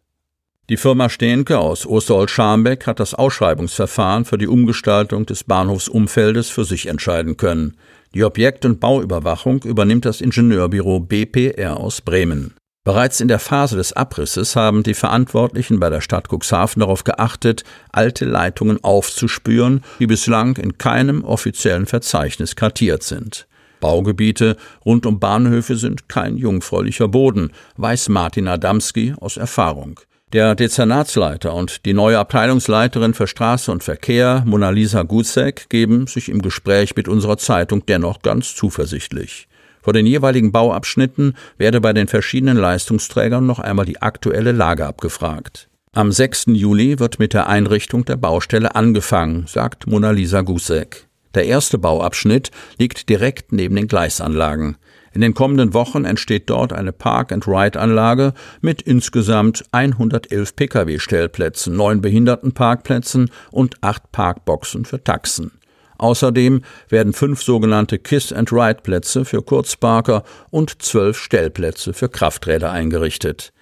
Die 0.69 0.77
Firma 0.77 1.09
Stehnke 1.09 1.59
aus 1.59 1.85
Osterholz-Scharmbeck 1.85 2.87
hat 2.87 2.99
das 2.99 3.13
Ausschreibungsverfahren 3.13 4.25
für 4.25 4.39
die 4.39 4.47
Umgestaltung 4.47 5.27
des 5.27 5.43
Bahnhofsumfeldes 5.43 6.49
für 6.49 6.65
sich 6.65 6.87
entscheiden 6.87 7.37
können. 7.37 7.77
Die 8.15 8.23
Objekt- 8.23 8.63
und 8.63 8.79
Bauüberwachung 8.79 9.61
übernimmt 9.63 10.05
das 10.05 10.21
Ingenieurbüro 10.21 11.01
BPR 11.01 11.75
aus 11.77 11.99
Bremen. 11.99 12.53
Bereits 12.85 13.19
in 13.19 13.27
der 13.27 13.39
Phase 13.39 13.75
des 13.75 13.91
Abrisses 13.91 14.55
haben 14.55 14.83
die 14.83 14.93
Verantwortlichen 14.93 15.81
bei 15.81 15.89
der 15.89 15.99
Stadt 15.99 16.29
Cuxhaven 16.29 16.79
darauf 16.79 17.03
geachtet, 17.03 17.65
alte 17.91 18.23
Leitungen 18.23 18.81
aufzuspüren, 18.81 19.83
die 19.99 20.07
bislang 20.07 20.55
in 20.55 20.77
keinem 20.77 21.25
offiziellen 21.25 21.87
Verzeichnis 21.87 22.55
kartiert 22.55 23.03
sind. 23.03 23.47
Baugebiete 23.81 24.55
rund 24.85 25.05
um 25.05 25.19
Bahnhöfe 25.19 25.75
sind 25.75 26.07
kein 26.07 26.37
jungfräulicher 26.37 27.09
Boden, 27.09 27.51
weiß 27.75 28.07
Martin 28.07 28.47
Adamski 28.47 29.13
aus 29.19 29.35
Erfahrung. 29.35 29.99
Der 30.35 30.53
Dezernatsleiter 30.53 31.53
und 31.53 31.85
die 31.85 31.93
neue 31.93 32.19
Abteilungsleiterin 32.19 33.13
für 33.13 33.25
Straße 33.25 33.71
und 33.71 33.85
Verkehr, 33.85 34.43
Mona-Lisa 34.45 35.03
Gutzek, 35.03 35.69
geben 35.69 36.07
sich 36.07 36.27
im 36.27 36.41
Gespräch 36.41 36.93
mit 36.97 37.07
unserer 37.07 37.37
Zeitung 37.37 37.85
dennoch 37.85 38.21
ganz 38.21 38.53
zuversichtlich. 38.53 39.47
Vor 39.81 39.93
den 39.93 40.05
jeweiligen 40.05 40.51
Bauabschnitten 40.51 41.37
werde 41.57 41.79
bei 41.79 41.93
den 41.93 42.09
verschiedenen 42.09 42.57
Leistungsträgern 42.57 43.45
noch 43.45 43.59
einmal 43.59 43.85
die 43.85 44.01
aktuelle 44.01 44.51
Lage 44.51 44.85
abgefragt. 44.85 45.69
Am 45.93 46.11
6. 46.11 46.47
Juli 46.47 46.99
wird 46.99 47.17
mit 47.17 47.33
der 47.33 47.47
Einrichtung 47.47 48.03
der 48.03 48.17
Baustelle 48.17 48.75
angefangen, 48.75 49.45
sagt 49.47 49.87
Mona-Lisa 49.87 50.41
Gusek. 50.41 51.07
Der 51.33 51.45
erste 51.45 51.77
Bauabschnitt 51.77 52.51
liegt 52.77 53.07
direkt 53.07 53.53
neben 53.53 53.77
den 53.77 53.87
Gleisanlagen. 53.87 54.75
In 55.15 55.21
den 55.21 55.33
kommenden 55.33 55.73
Wochen 55.73 56.03
entsteht 56.03 56.49
dort 56.49 56.73
eine 56.73 56.91
Park-and-Ride-Anlage 56.91 58.33
mit 58.59 58.81
insgesamt 58.81 59.63
111 59.71 60.57
Pkw-Stellplätzen, 60.57 61.73
neun 61.73 62.01
Behindertenparkplätzen 62.01 63.31
und 63.49 63.81
acht 63.81 64.11
Parkboxen 64.11 64.83
für 64.83 65.01
Taxen. 65.01 65.53
Außerdem 65.97 66.63
werden 66.89 67.13
fünf 67.13 67.41
sogenannte 67.41 67.97
Kiss-and-Ride-Plätze 67.97 69.23
für 69.23 69.41
Kurzparker 69.41 70.25
und 70.49 70.81
zwölf 70.81 71.17
Stellplätze 71.17 71.93
für 71.93 72.09
Krafträder 72.09 72.73
eingerichtet. 72.73 73.53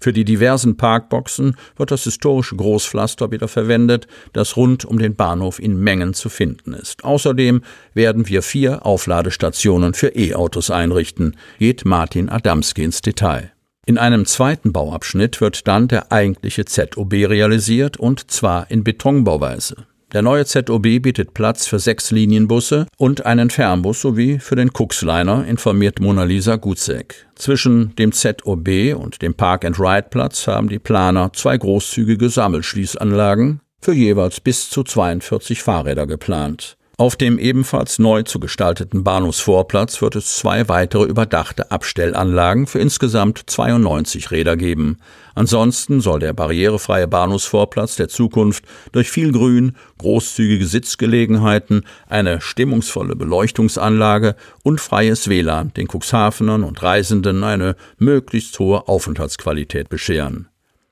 Für 0.00 0.12
die 0.12 0.24
diversen 0.24 0.76
Parkboxen 0.76 1.56
wird 1.76 1.90
das 1.90 2.04
historische 2.04 2.56
Großpflaster 2.56 3.30
wieder 3.30 3.48
verwendet, 3.48 4.06
das 4.32 4.56
rund 4.56 4.84
um 4.84 4.98
den 4.98 5.14
Bahnhof 5.14 5.58
in 5.58 5.78
Mengen 5.78 6.14
zu 6.14 6.28
finden 6.28 6.72
ist. 6.72 7.04
Außerdem 7.04 7.62
werden 7.94 8.28
wir 8.28 8.42
vier 8.42 8.86
Aufladestationen 8.86 9.94
für 9.94 10.16
E-Autos 10.16 10.70
einrichten, 10.70 11.36
geht 11.58 11.84
Martin 11.84 12.28
Adamski 12.28 12.82
ins 12.82 13.02
Detail. 13.02 13.52
In 13.86 13.98
einem 13.98 14.24
zweiten 14.24 14.72
Bauabschnitt 14.72 15.40
wird 15.40 15.66
dann 15.66 15.88
der 15.88 16.12
eigentliche 16.12 16.64
ZOB 16.64 17.12
realisiert 17.12 17.96
und 17.96 18.30
zwar 18.30 18.70
in 18.70 18.84
Betonbauweise. 18.84 19.86
Der 20.12 20.22
neue 20.22 20.44
ZOB 20.44 21.00
bietet 21.00 21.34
Platz 21.34 21.68
für 21.68 21.78
sechs 21.78 22.10
Linienbusse 22.10 22.88
und 22.96 23.26
einen 23.26 23.48
Fernbus 23.48 24.00
sowie 24.00 24.40
für 24.40 24.56
den 24.56 24.70
Cuxliner, 24.72 25.46
informiert 25.46 26.00
Mona-Lisa 26.00 26.56
Gutzek. 26.56 27.28
Zwischen 27.36 27.94
dem 27.94 28.10
ZOB 28.10 28.96
und 28.96 29.22
dem 29.22 29.34
Park-and-Ride-Platz 29.34 30.48
haben 30.48 30.68
die 30.68 30.80
Planer 30.80 31.32
zwei 31.32 31.56
großzügige 31.56 32.28
Sammelschließanlagen 32.28 33.60
für 33.80 33.92
jeweils 33.92 34.40
bis 34.40 34.68
zu 34.68 34.82
42 34.82 35.62
Fahrräder 35.62 36.08
geplant. 36.08 36.76
Auf 37.00 37.16
dem 37.16 37.38
ebenfalls 37.38 37.98
neu 37.98 38.24
zu 38.24 38.38
gestalteten 38.40 39.04
Bahnhofsvorplatz 39.04 40.02
wird 40.02 40.16
es 40.16 40.36
zwei 40.36 40.68
weitere 40.68 41.04
überdachte 41.04 41.70
Abstellanlagen 41.70 42.66
für 42.66 42.78
insgesamt 42.78 43.40
92 43.46 44.30
Räder 44.30 44.58
geben. 44.58 44.98
Ansonsten 45.34 46.02
soll 46.02 46.20
der 46.20 46.34
barrierefreie 46.34 47.08
Bahnhofsvorplatz 47.08 47.96
der 47.96 48.10
Zukunft 48.10 48.66
durch 48.92 49.10
viel 49.10 49.32
Grün, 49.32 49.76
großzügige 49.96 50.66
Sitzgelegenheiten, 50.66 51.86
eine 52.06 52.42
stimmungsvolle 52.42 53.16
Beleuchtungsanlage 53.16 54.36
und 54.62 54.78
freies 54.78 55.26
WLAN 55.26 55.72
den 55.72 55.88
Cuxhavenern 55.88 56.62
und 56.64 56.82
Reisenden 56.82 57.44
eine 57.44 57.76
möglichst 57.96 58.58
hohe 58.58 58.88
Aufenthaltsqualität 58.88 59.88
bescheren. 59.88 60.50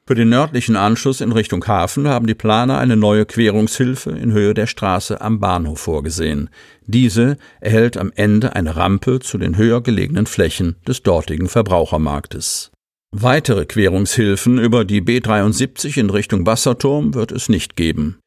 Für 0.08 0.14
den 0.14 0.30
nördlichen 0.30 0.74
Anschluss 0.74 1.20
in 1.20 1.32
Richtung 1.32 1.66
Hafen 1.66 2.08
haben 2.08 2.26
die 2.26 2.34
Planer 2.34 2.78
eine 2.78 2.96
neue 2.96 3.26
Querungshilfe 3.26 4.08
in 4.12 4.32
Höhe 4.32 4.54
der 4.54 4.66
Straße 4.66 5.20
am 5.20 5.38
Bahnhof 5.38 5.80
vorgesehen. 5.80 6.48
Diese 6.86 7.36
erhält 7.60 7.98
am 7.98 8.10
Ende 8.14 8.56
eine 8.56 8.74
Rampe 8.74 9.20
zu 9.20 9.36
den 9.36 9.58
höher 9.58 9.82
gelegenen 9.82 10.24
Flächen 10.24 10.76
des 10.86 11.02
dortigen 11.02 11.46
Verbrauchermarktes. 11.46 12.70
Weitere 13.14 13.66
Querungshilfen 13.66 14.56
über 14.56 14.86
die 14.86 15.02
B73 15.02 15.98
in 15.98 16.08
Richtung 16.08 16.46
Wasserturm 16.46 17.12
wird 17.12 17.30
es 17.30 17.50
nicht 17.50 17.76
geben. 17.76 18.18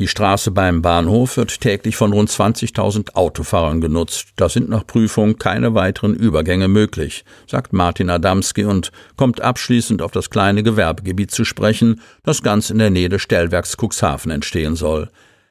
Die 0.00 0.08
Straße 0.08 0.50
beim 0.50 0.82
Bahnhof 0.82 1.36
wird 1.36 1.60
täglich 1.60 1.94
von 1.94 2.12
rund 2.12 2.28
20.000 2.28 3.14
Autofahrern 3.14 3.80
genutzt. 3.80 4.26
Da 4.34 4.48
sind 4.48 4.68
nach 4.68 4.84
Prüfung 4.84 5.38
keine 5.38 5.74
weiteren 5.74 6.16
Übergänge 6.16 6.66
möglich, 6.66 7.24
sagt 7.46 7.72
Martin 7.72 8.10
Adamski 8.10 8.64
und 8.64 8.90
kommt 9.16 9.40
abschließend 9.40 10.02
auf 10.02 10.10
das 10.10 10.30
kleine 10.30 10.64
Gewerbegebiet 10.64 11.30
zu 11.30 11.44
sprechen, 11.44 12.00
das 12.24 12.42
ganz 12.42 12.70
in 12.70 12.78
der 12.78 12.90
Nähe 12.90 13.08
des 13.08 13.22
Stellwerks 13.22 13.76
Cuxhaven 13.76 14.32
entstehen 14.32 14.74
soll. 14.74 15.10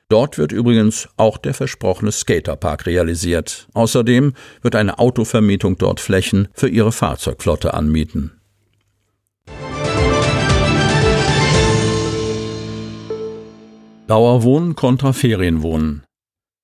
Dort 0.09 0.37
wird 0.37 0.51
übrigens 0.51 1.07
auch 1.15 1.37
der 1.37 1.53
versprochene 1.53 2.11
Skaterpark 2.11 2.85
realisiert. 2.85 3.69
Außerdem 3.73 4.33
wird 4.61 4.75
eine 4.75 4.99
Autovermietung 4.99 5.77
dort 5.77 6.01
Flächen 6.01 6.49
für 6.53 6.67
ihre 6.67 6.91
Fahrzeugflotte 6.91 7.73
anmieten. 7.73 8.31
Dauerwohnen 14.13 14.75
kontra 14.75 15.11
Ferienwohnen. 15.11 16.03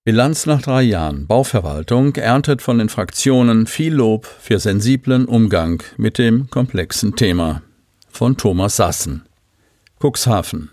Bilanz 0.06 0.46
nach 0.46 0.62
drei 0.62 0.84
Jahren. 0.84 1.26
Bauverwaltung 1.26 2.16
erntet 2.16 2.62
von 2.62 2.78
den 2.78 2.90
Fraktionen 2.90 3.66
viel 3.66 3.92
Lob 3.92 4.28
für 4.28 4.60
sensiblen 4.60 5.26
Umgang 5.26 5.82
mit 5.98 6.20
dem 6.20 6.52
komplexen 6.52 7.16
Thema. 7.16 7.64
Von 8.08 8.38
Thomas 8.38 8.76
Sassen. 8.76 9.24
Cuxhaven. 10.00 10.70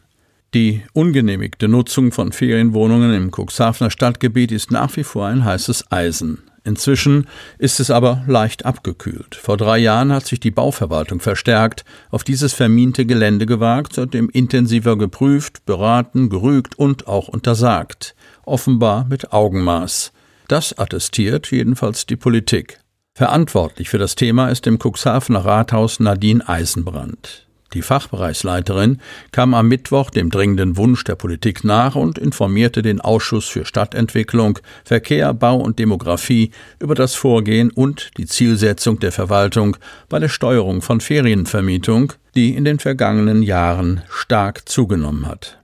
Die 0.53 0.83
ungenehmigte 0.93 1.67
Nutzung 1.67 2.13
von 2.13 2.33
Ferienwohnungen 2.33 3.15
im 3.15 3.31
Cuxhavener 3.31 3.91
Stadtgebiet 3.91 4.53
ist 4.53 4.71
nach 4.71 4.95
wie 4.99 5.05
vor 5.05 5.29
ein 5.29 5.47
heißes 5.47 5.91
Eisen. 5.91 6.43
Inzwischen 6.67 7.29
ist 7.59 7.79
es 7.79 7.93
aber 7.93 8.25
leicht 8.27 8.67
abgekühlt. 8.67 9.37
Vor 9.37 9.57
drei 9.57 9.79
Jahren 9.79 10.13
hat 10.13 10.27
sich 10.27 10.41
die 10.41 10.51
Bauverwaltung 10.51 11.21
verstärkt 11.21 11.85
auf 12.11 12.25
dieses 12.25 12.55
vermiente 12.55 13.07
Gelände 13.07 13.47
gewagt, 13.47 13.93
seitdem 13.95 14.29
intensiver 14.29 14.99
geprüft, 14.99 15.65
beraten, 15.65 16.29
gerügt 16.29 16.77
und 16.77 17.07
auch 17.07 17.29
untersagt. 17.29 18.17
Offenbar 18.45 19.07
mit 19.09 19.33
Augenmaß. 19.33 20.11
Das 20.49 20.77
attestiert 20.77 21.53
jedenfalls 21.53 22.05
die 22.05 22.17
Politik. 22.17 22.81
Verantwortlich 23.15 23.89
für 23.89 23.99
das 23.99 24.17
Thema 24.17 24.49
ist 24.49 24.67
im 24.67 24.81
Cuxhavener 24.81 25.45
Rathaus 25.45 26.01
Nadine 26.01 26.49
Eisenbrand. 26.49 27.46
Die 27.77 27.83
Fachbereichsleiterin 27.83 29.03
kam 29.33 29.53
am 29.53 29.69
Mittwoch 29.69 30.09
dem 30.09 30.31
dringenden 30.31 30.79
Wunsch 30.79 31.05
der 31.05 31.15
Politik 31.15 31.63
nach 31.63 31.95
und 31.95 32.17
informierte 32.17 32.81
den 32.81 33.03
Ausschuss 33.03 33.45
für 33.49 33.67
Stadtentwicklung, 33.67 34.59
Verkehr, 34.83 35.35
Bau 35.35 35.59
und 35.59 35.79
Demografie 35.79 36.53
über 36.81 36.95
das 36.95 37.15
Vorgehen 37.15 37.69
und 37.69 38.13
die 38.17 38.25
Zielsetzung 38.25 38.99
der 38.99 39.13
Verwaltung 39.13 39.77
bei 40.09 40.19
der 40.19 40.31
Steuerung 40.31 40.81
von 40.81 41.03
Ferienvermietung, 41.03 42.15
die 42.35 42.57
in 42.57 42.65
den 42.65 42.79
vergangenen 42.79 43.43
Jahren 43.43 44.01
stark 44.09 44.67
zugenommen 44.67 45.29
hat. 45.29 45.59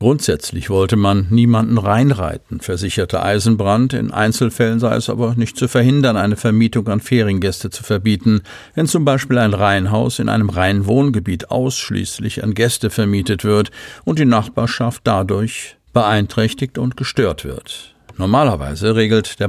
Grundsätzlich 0.00 0.70
wollte 0.70 0.96
man 0.96 1.26
niemanden 1.28 1.76
reinreiten, 1.76 2.60
versicherte 2.60 3.22
Eisenbrand, 3.22 3.92
in 3.92 4.10
Einzelfällen 4.10 4.80
sei 4.80 4.96
es 4.96 5.10
aber 5.10 5.34
nicht 5.34 5.58
zu 5.58 5.68
verhindern, 5.68 6.16
eine 6.16 6.36
Vermietung 6.36 6.88
an 6.88 7.00
Feriengäste 7.00 7.68
zu 7.68 7.82
verbieten, 7.82 8.40
wenn 8.74 8.86
zum 8.86 9.04
Beispiel 9.04 9.36
ein 9.36 9.52
Reihenhaus 9.52 10.18
in 10.18 10.30
einem 10.30 10.48
reinen 10.48 10.86
Wohngebiet 10.86 11.50
ausschließlich 11.50 12.42
an 12.42 12.54
Gäste 12.54 12.88
vermietet 12.88 13.44
wird 13.44 13.72
und 14.06 14.18
die 14.18 14.24
Nachbarschaft 14.24 15.02
dadurch 15.04 15.76
beeinträchtigt 15.92 16.78
und 16.78 16.96
gestört 16.96 17.44
wird. 17.44 17.94
Normalerweise 18.16 18.96
regelt 18.96 19.38
der 19.38 19.48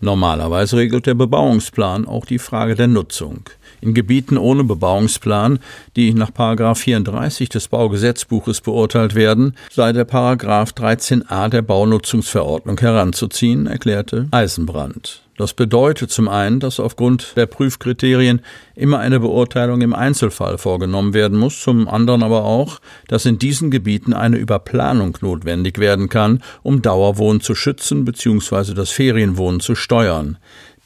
Normalerweise 0.00 0.78
regelt 0.78 1.06
der 1.06 1.14
Bebauungsplan 1.14 2.06
auch 2.06 2.24
die 2.24 2.38
Frage 2.38 2.74
der 2.74 2.88
Nutzung. 2.88 3.42
In 3.82 3.94
Gebieten 3.94 4.38
ohne 4.38 4.64
Bebauungsplan, 4.64 5.58
die 5.96 6.14
nach 6.14 6.30
34 6.74 7.48
des 7.48 7.68
Baugesetzbuches 7.68 8.62
beurteilt 8.62 9.14
werden, 9.14 9.54
sei 9.70 9.92
der 9.92 10.04
13a 10.74 11.48
der 11.48 11.62
Baunutzungsverordnung 11.62 12.78
heranzuziehen, 12.80 13.66
erklärte 13.66 14.28
Eisenbrand. 14.30 15.22
Das 15.40 15.54
bedeutet 15.54 16.10
zum 16.10 16.28
einen, 16.28 16.60
dass 16.60 16.78
aufgrund 16.78 17.34
der 17.34 17.46
Prüfkriterien 17.46 18.42
immer 18.74 18.98
eine 18.98 19.20
Beurteilung 19.20 19.80
im 19.80 19.94
Einzelfall 19.94 20.58
vorgenommen 20.58 21.14
werden 21.14 21.38
muss, 21.38 21.62
zum 21.62 21.88
anderen 21.88 22.22
aber 22.22 22.44
auch, 22.44 22.78
dass 23.08 23.24
in 23.24 23.38
diesen 23.38 23.70
Gebieten 23.70 24.12
eine 24.12 24.36
Überplanung 24.36 25.16
notwendig 25.22 25.78
werden 25.78 26.10
kann, 26.10 26.42
um 26.62 26.82
Dauerwohnen 26.82 27.40
zu 27.40 27.54
schützen 27.54 28.04
bzw. 28.04 28.74
das 28.74 28.90
Ferienwohnen 28.90 29.60
zu 29.60 29.74
steuern. 29.74 30.36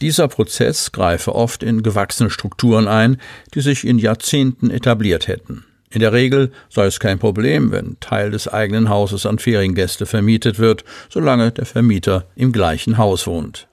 Dieser 0.01 0.29
Prozess 0.29 0.93
greife 0.93 1.35
oft 1.35 1.65
in 1.65 1.83
gewachsene 1.83 2.31
Strukturen 2.31 2.87
ein, 2.87 3.17
die 3.55 3.61
sich 3.61 3.85
in 3.85 3.99
Jahrzehnten 3.99 4.71
etabliert 4.71 5.27
hätten. 5.27 5.65
In 5.91 5.99
der 5.99 6.13
Regel 6.13 6.53
sei 6.69 6.87
es 6.87 7.01
kein 7.01 7.19
Problem, 7.19 7.73
wenn 7.73 7.97
Teil 7.99 8.31
des 8.31 8.47
eigenen 8.47 8.89
Hauses 8.89 9.27
an 9.27 9.41
Feriengäste 9.41 10.07
vermietet 10.07 10.61
wird, 10.61 10.85
solange 11.11 11.51
der 11.51 11.67
Vermieter 11.67 12.29
im 12.37 12.53
gleichen 12.53 12.99
Haus 12.99 13.27
wohnt. 13.27 13.67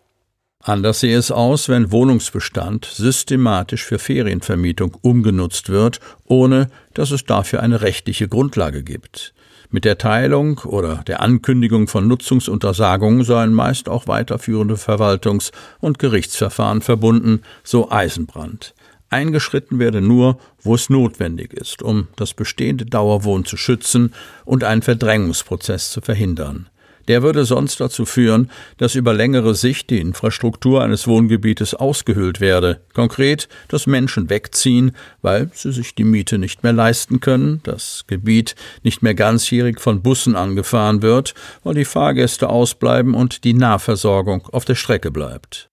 Anders 0.64 1.00
sehe 1.00 1.18
es 1.18 1.32
aus, 1.32 1.70
wenn 1.70 1.92
Wohnungsbestand 1.92 2.86
systematisch 2.86 3.84
für 3.84 3.98
Ferienvermietung 3.98 4.96
umgenutzt 5.02 5.70
wird, 5.70 6.00
ohne 6.26 6.70
dass 6.94 7.10
es 7.12 7.26
dafür 7.26 7.62
eine 7.64 7.82
rechtliche 7.82 8.28
Grundlage 8.28 8.84
gibt. 8.84 9.34
Mit 9.72 9.86
der 9.86 9.98
Teilung 9.98 10.60
oder 10.60 10.98
der 11.08 11.22
Ankündigung 11.22 11.88
von 11.88 12.08
Nutzungsuntersagungen 12.08 13.24
seien 13.24 13.54
meist 13.54 13.90
auch 13.90 14.06
weiterführende 14.06 14.76
Verwaltungs- 14.76 15.52
und 15.80 15.98
Gerichtsverfahren 15.98 16.82
verbunden, 16.82 17.42
so 17.64 17.90
Eisenbrand. 17.90 18.76
Eingeschritten 19.10 19.80
werde 19.80 20.02
nur, 20.02 20.38
wo 20.62 20.76
es 20.76 20.90
notwendig 20.90 21.54
ist, 21.54 21.82
um 21.82 22.08
das 22.18 22.34
bestehende 22.34 22.86
Dauerwohn 22.86 23.46
zu 23.46 23.58
schützen 23.58 24.14
und 24.46 24.64
einen 24.64 24.82
Verdrängungsprozess 24.82 25.92
zu 25.92 26.02
verhindern. 26.02 26.70
Der 27.08 27.24
würde 27.24 27.46
sonst 27.46 27.80
dazu 27.80 28.06
führen, 28.06 28.52
dass 28.78 28.96
über 28.96 29.14
längere 29.14 29.56
Sicht 29.56 29.90
die 29.90 30.00
Infrastruktur 30.00 30.84
eines 30.84 31.08
Wohngebietes 31.08 31.74
ausgehöhlt 31.74 32.40
werde. 32.40 32.82
Konkret, 32.94 33.48
dass 33.68 33.88
Menschen 33.88 34.30
wegziehen, 34.30 34.92
weil 35.22 35.50
sie 35.54 35.72
sich 35.72 35.96
die 35.96 36.04
Miete 36.04 36.38
nicht 36.38 36.64
mehr 36.64 36.74
leisten 36.74 37.20
können, 37.20 37.62
das 37.64 38.06
Gebiet 38.08 38.56
nicht 38.84 39.02
mehr 39.02 39.16
ganzjährig 39.16 39.80
von 39.80 40.02
Bussen 40.02 40.36
angefahren 40.36 41.02
wird, 41.02 41.34
weil 41.64 41.76
die 41.76 41.86
Fahrgäste 41.86 42.50
ausbleiben 42.50 43.14
und 43.14 43.44
die 43.44 43.54
Nahversorgung 43.54 44.48
auf 44.52 44.66
der 44.66 44.76
Strecke 44.76 45.12
bleibt. 45.12 45.71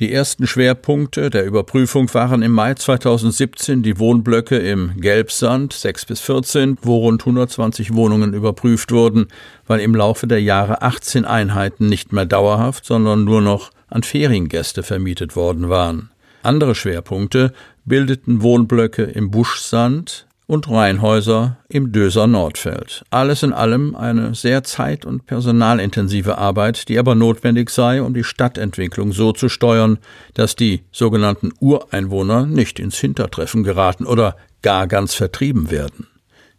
Die 0.00 0.14
ersten 0.14 0.46
Schwerpunkte 0.46 1.28
der 1.28 1.44
Überprüfung 1.44 2.12
waren 2.14 2.40
im 2.40 2.52
Mai 2.52 2.72
2017 2.72 3.82
die 3.82 3.98
Wohnblöcke 3.98 4.56
im 4.56 4.98
Gelbsand 4.98 5.74
6 5.74 6.06
bis 6.06 6.20
14, 6.20 6.78
wo 6.80 6.96
rund 6.96 7.20
120 7.20 7.92
Wohnungen 7.92 8.32
überprüft 8.32 8.92
wurden, 8.92 9.26
weil 9.66 9.80
im 9.80 9.94
Laufe 9.94 10.26
der 10.26 10.40
Jahre 10.40 10.80
18 10.80 11.26
Einheiten 11.26 11.90
nicht 11.90 12.14
mehr 12.14 12.24
dauerhaft, 12.24 12.86
sondern 12.86 13.24
nur 13.24 13.42
noch 13.42 13.72
an 13.88 14.02
Feriengäste 14.02 14.82
vermietet 14.82 15.36
worden 15.36 15.68
waren. 15.68 16.08
Andere 16.42 16.74
Schwerpunkte 16.74 17.52
bildeten 17.84 18.40
Wohnblöcke 18.40 19.02
im 19.02 19.30
Buschsand 19.30 20.26
und 20.50 20.68
Rheinhäuser 20.68 21.58
im 21.68 21.92
Döser 21.92 22.26
Nordfeld. 22.26 23.04
Alles 23.10 23.44
in 23.44 23.52
allem 23.52 23.94
eine 23.94 24.34
sehr 24.34 24.64
zeit- 24.64 25.04
und 25.04 25.24
personalintensive 25.24 26.38
Arbeit, 26.38 26.88
die 26.88 26.98
aber 26.98 27.14
notwendig 27.14 27.70
sei, 27.70 28.02
um 28.02 28.14
die 28.14 28.24
Stadtentwicklung 28.24 29.12
so 29.12 29.30
zu 29.30 29.48
steuern, 29.48 29.98
dass 30.34 30.56
die 30.56 30.82
sogenannten 30.90 31.52
Ureinwohner 31.60 32.46
nicht 32.46 32.80
ins 32.80 32.98
Hintertreffen 32.98 33.62
geraten 33.62 34.06
oder 34.06 34.34
gar 34.60 34.88
ganz 34.88 35.14
vertrieben 35.14 35.70
werden. 35.70 36.08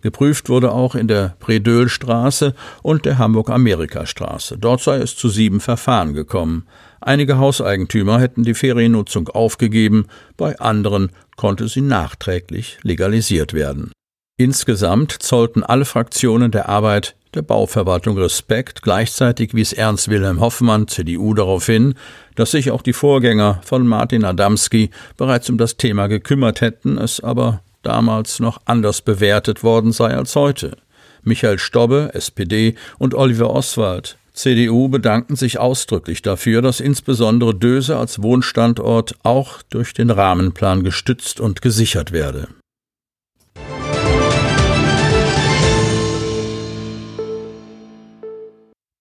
Geprüft 0.01 0.49
wurde 0.49 0.71
auch 0.71 0.95
in 0.95 1.07
der 1.07 1.35
Predölstraße 1.39 2.53
und 2.81 3.05
der 3.05 3.17
Hamburg-Amerika-Straße. 3.17 4.57
Dort 4.57 4.81
sei 4.81 4.97
es 4.97 5.15
zu 5.15 5.29
sieben 5.29 5.59
Verfahren 5.59 6.13
gekommen. 6.13 6.65
Einige 6.99 7.37
Hauseigentümer 7.37 8.19
hätten 8.19 8.43
die 8.43 8.53
Feriennutzung 8.53 9.29
aufgegeben, 9.29 10.05
bei 10.37 10.59
anderen 10.59 11.11
konnte 11.35 11.67
sie 11.67 11.81
nachträglich 11.81 12.77
legalisiert 12.83 13.53
werden. 13.53 13.91
Insgesamt 14.37 15.11
zollten 15.11 15.63
alle 15.63 15.85
Fraktionen 15.85 16.51
der 16.51 16.67
Arbeit 16.67 17.15
der 17.33 17.41
Bauverwaltung 17.43 18.17
Respekt, 18.17 18.81
gleichzeitig 18.81 19.53
wies 19.53 19.71
Ernst 19.73 20.09
Wilhelm 20.09 20.39
Hoffmann, 20.39 20.87
CDU, 20.87 21.33
darauf 21.33 21.65
hin, 21.65 21.95
dass 22.35 22.51
sich 22.51 22.71
auch 22.71 22.81
die 22.81 22.93
Vorgänger 22.93 23.61
von 23.63 23.87
Martin 23.87 24.25
Adamski 24.25 24.89
bereits 25.15 25.49
um 25.49 25.57
das 25.57 25.77
Thema 25.77 26.07
gekümmert 26.07 26.61
hätten, 26.61 26.97
es 26.97 27.19
aber 27.19 27.61
damals 27.83 28.39
noch 28.39 28.61
anders 28.65 29.01
bewertet 29.01 29.63
worden 29.63 29.91
sei 29.91 30.15
als 30.15 30.35
heute. 30.35 30.77
Michael 31.23 31.59
Stobbe, 31.59 32.11
SPD, 32.13 32.75
und 32.97 33.13
Oliver 33.13 33.51
Oswald, 33.51 34.17
CDU, 34.33 34.87
bedanken 34.87 35.35
sich 35.35 35.59
ausdrücklich 35.59 36.21
dafür, 36.21 36.61
dass 36.61 36.79
insbesondere 36.79 37.53
Döse 37.53 37.97
als 37.97 38.21
Wohnstandort 38.21 39.15
auch 39.23 39.61
durch 39.69 39.93
den 39.93 40.09
Rahmenplan 40.09 40.83
gestützt 40.83 41.39
und 41.39 41.61
gesichert 41.61 42.11
werde. 42.11 42.47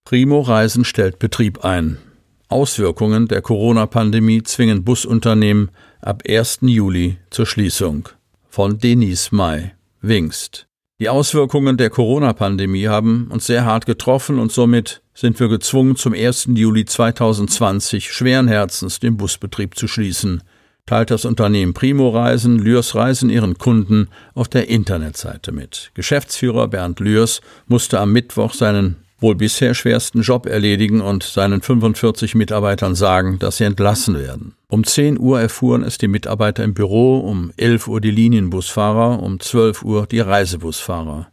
Primo 0.05 0.41
Reisen 0.41 0.85
stellt 0.85 1.21
Betrieb 1.21 1.65
ein. 1.65 1.99
Auswirkungen 2.49 3.29
der 3.29 3.43
Corona-Pandemie 3.43 4.43
zwingen 4.43 4.83
Busunternehmen 4.83 5.71
ab 6.01 6.25
1. 6.29 6.59
Juli 6.63 7.19
zur 7.31 7.47
Schließung 7.47 8.09
von 8.51 8.79
Denis 8.79 9.31
May, 9.31 9.71
Wingst. 10.03 10.67
Die 10.99 11.09
Auswirkungen 11.09 11.77
der 11.77 11.89
Corona-Pandemie 11.89 12.89
haben 12.89 13.29
uns 13.31 13.47
sehr 13.47 13.65
hart 13.65 13.87
getroffen 13.87 14.39
und 14.39 14.53
somit 14.53 15.03
sind 15.15 15.39
wir 15.39 15.49
gezwungen, 15.49 15.97
zum 15.97 16.13
1. 16.13 16.49
Juli 16.55 16.85
2020 16.85 18.13
schweren 18.13 18.49
Herzens 18.49 18.99
den 18.99 19.17
Busbetrieb 19.17 19.77
zu 19.77 19.87
schließen, 19.87 20.43
teilt 20.85 21.13
das 21.13 21.25
Unternehmen 21.25 21.75
Primo 21.75 22.09
Reisen, 22.11 22.59
Lürs 22.59 22.97
Reisen 22.97 23.31
ihren 23.31 23.57
Kunden 23.57 24.09
auf 24.35 24.49
der 24.49 24.69
Internetseite 24.69 25.53
mit. 25.53 25.93
Geschäftsführer 25.95 26.67
Bernd 26.67 26.99
Lürs 26.99 27.41
musste 27.69 28.01
am 28.01 28.13
Mittwoch 28.13 28.53
seinen 28.53 28.97
wohl 29.21 29.35
bisher 29.35 29.75
schwersten 29.75 30.23
Job 30.23 30.47
erledigen 30.47 31.01
und 31.01 31.23
seinen 31.23 31.63
45 31.63 32.35
Mitarbeitern 32.35 32.95
sagen, 32.95 33.39
dass 33.39 33.59
sie 33.59 33.65
entlassen 33.65 34.19
werden. 34.19 34.55
Um 34.69 34.85
10 34.85 35.19
Uhr 35.19 35.41
erfuhren 35.41 35.83
es 35.83 35.99
die 35.99 36.09
Mitarbeiter 36.09 36.65
im 36.65 36.75
Büro, 36.75 37.19
um 37.19 37.53
11 37.57 37.89
Uhr 37.89 38.01
die 38.01 38.11
Linienbusfahrer, 38.11 39.23
um 39.23 39.39
12 39.39 39.83
Uhr 39.83 40.07
die 40.07 40.21
Reisebusfahrer. 40.21 41.29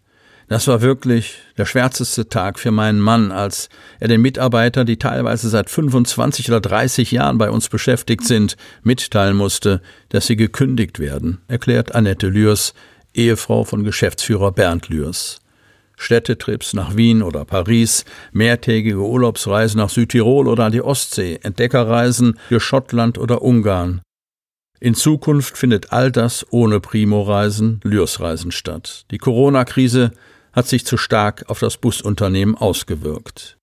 Das 0.50 0.68
war 0.68 0.82
wirklich 0.82 1.40
der 1.58 1.66
schwärzeste 1.66 2.30
Tag 2.30 2.58
für 2.58 2.72
meinen 2.72 3.02
Mann, 3.02 3.34
als 3.34 3.68
er 4.00 4.08
den 4.08 4.22
Mitarbeitern, 4.22 4.88
die 4.88 4.98
teilweise 4.98 5.50
seit 5.50 5.70
25 5.70 6.48
oder 6.48 6.62
30 6.62 7.12
Jahren 7.12 7.38
bei 7.38 7.50
uns 7.50 7.68
beschäftigt 7.68 8.24
sind, 8.24 8.56
mitteilen 8.82 9.36
musste, 9.36 9.82
dass 10.10 10.28
sie 10.28 10.38
gekündigt 10.38 11.00
werden, 11.00 11.40
erklärt 11.50 11.96
Annette 11.96 12.30
Lürs, 12.30 12.74
Ehefrau 13.14 13.66
von 13.66 13.84
Geschäftsführer 13.84 14.54
Bernd 14.54 14.88
Lürs. 14.88 15.42
Städtetrips 15.98 16.74
nach 16.74 16.96
Wien 16.96 17.22
oder 17.22 17.44
Paris, 17.44 18.06
mehrtägige 18.32 19.00
Urlaubsreisen 19.00 19.80
nach 19.80 19.90
Südtirol 19.90 20.48
oder 20.48 20.66
an 20.66 20.72
die 20.72 20.82
Ostsee, 20.82 21.40
Entdeckerreisen 21.42 22.40
für 22.48 22.60
Schottland 22.60 23.18
oder 23.18 23.42
Ungarn. 23.42 24.02
In 24.80 24.94
Zukunft 24.94 25.58
findet 25.58 25.92
all 25.92 26.12
das 26.12 26.46
ohne 26.52 26.80
Primo-Reisen, 26.80 27.82
Lürs-Reisen 27.84 28.52
statt. 28.52 29.06
Die 29.10 29.18
Corona-Krise 29.18 30.12
hat 30.54 30.68
sich 30.68 30.86
zu 30.86 30.98
stark 30.98 31.46
auf 31.48 31.60
das 31.60 31.78
Busunternehmen 31.78 32.56
ausgewirkt. 32.56 33.58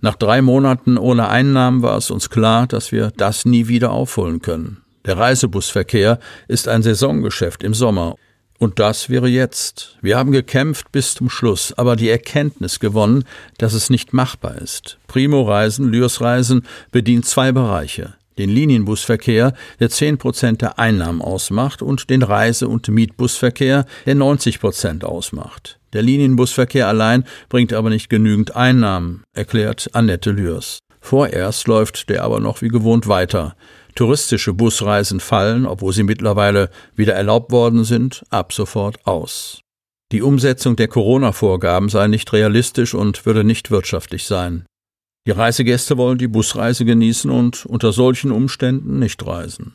Nach 0.00 0.16
drei 0.16 0.42
Monaten 0.42 0.98
ohne 0.98 1.28
Einnahmen 1.28 1.82
war 1.82 1.96
es 1.96 2.10
uns 2.10 2.30
klar, 2.30 2.66
dass 2.66 2.92
wir 2.92 3.12
das 3.16 3.44
nie 3.44 3.68
wieder 3.68 3.92
aufholen 3.92 4.42
können. 4.42 4.82
Der 5.06 5.18
Reisebusverkehr 5.18 6.18
ist 6.48 6.66
ein 6.66 6.82
Saisongeschäft 6.82 7.62
im 7.62 7.74
Sommer 7.74 8.16
und 8.64 8.78
das 8.78 9.10
wäre 9.10 9.28
jetzt. 9.28 9.98
Wir 10.00 10.16
haben 10.16 10.32
gekämpft 10.32 10.90
bis 10.90 11.14
zum 11.14 11.28
Schluss, 11.28 11.74
aber 11.76 11.96
die 11.96 12.08
Erkenntnis 12.08 12.80
gewonnen, 12.80 13.24
dass 13.58 13.74
es 13.74 13.90
nicht 13.90 14.14
machbar 14.14 14.56
ist. 14.56 14.98
Primo 15.06 15.42
Reisen, 15.42 15.90
Lürs 15.90 16.22
Reisen 16.22 16.66
bedient 16.90 17.26
zwei 17.26 17.52
Bereiche. 17.52 18.14
Den 18.38 18.48
Linienbusverkehr, 18.48 19.52
der 19.80 19.90
10 19.90 20.16
Prozent 20.16 20.62
der 20.62 20.78
Einnahmen 20.78 21.20
ausmacht, 21.20 21.82
und 21.82 22.08
den 22.08 22.22
Reise- 22.22 22.66
und 22.66 22.88
Mietbusverkehr, 22.88 23.84
der 24.06 24.14
90 24.14 24.60
Prozent 24.60 25.04
ausmacht. 25.04 25.78
Der 25.92 26.02
Linienbusverkehr 26.02 26.88
allein 26.88 27.24
bringt 27.50 27.74
aber 27.74 27.90
nicht 27.90 28.08
genügend 28.08 28.56
Einnahmen, 28.56 29.24
erklärt 29.34 29.90
Annette 29.92 30.30
Lürs. 30.30 30.78
Vorerst 31.02 31.68
läuft 31.68 32.08
der 32.08 32.24
aber 32.24 32.40
noch 32.40 32.62
wie 32.62 32.68
gewohnt 32.68 33.08
weiter. 33.08 33.56
Touristische 33.94 34.52
Busreisen 34.52 35.20
fallen, 35.20 35.66
obwohl 35.66 35.92
sie 35.92 36.02
mittlerweile 36.02 36.70
wieder 36.96 37.14
erlaubt 37.14 37.52
worden 37.52 37.84
sind, 37.84 38.24
ab 38.30 38.52
sofort 38.52 39.06
aus. 39.06 39.60
Die 40.12 40.22
Umsetzung 40.22 40.76
der 40.76 40.88
Corona-Vorgaben 40.88 41.88
sei 41.88 42.08
nicht 42.08 42.32
realistisch 42.32 42.94
und 42.94 43.26
würde 43.26 43.44
nicht 43.44 43.70
wirtschaftlich 43.70 44.26
sein. 44.26 44.64
Die 45.26 45.32
Reisegäste 45.32 45.96
wollen 45.96 46.18
die 46.18 46.28
Busreise 46.28 46.84
genießen 46.84 47.30
und 47.30 47.64
unter 47.66 47.92
solchen 47.92 48.30
Umständen 48.30 48.98
nicht 48.98 49.24
reisen. 49.26 49.74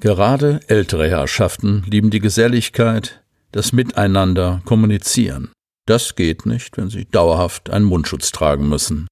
Gerade 0.00 0.60
ältere 0.68 1.08
Herrschaften 1.08 1.84
lieben 1.88 2.10
die 2.10 2.20
Geselligkeit, 2.20 3.22
das 3.52 3.72
Miteinander, 3.72 4.62
Kommunizieren. 4.64 5.50
Das 5.86 6.14
geht 6.14 6.46
nicht, 6.46 6.76
wenn 6.76 6.90
sie 6.90 7.04
dauerhaft 7.04 7.70
einen 7.70 7.84
Mundschutz 7.84 8.32
tragen 8.32 8.68
müssen. 8.68 9.06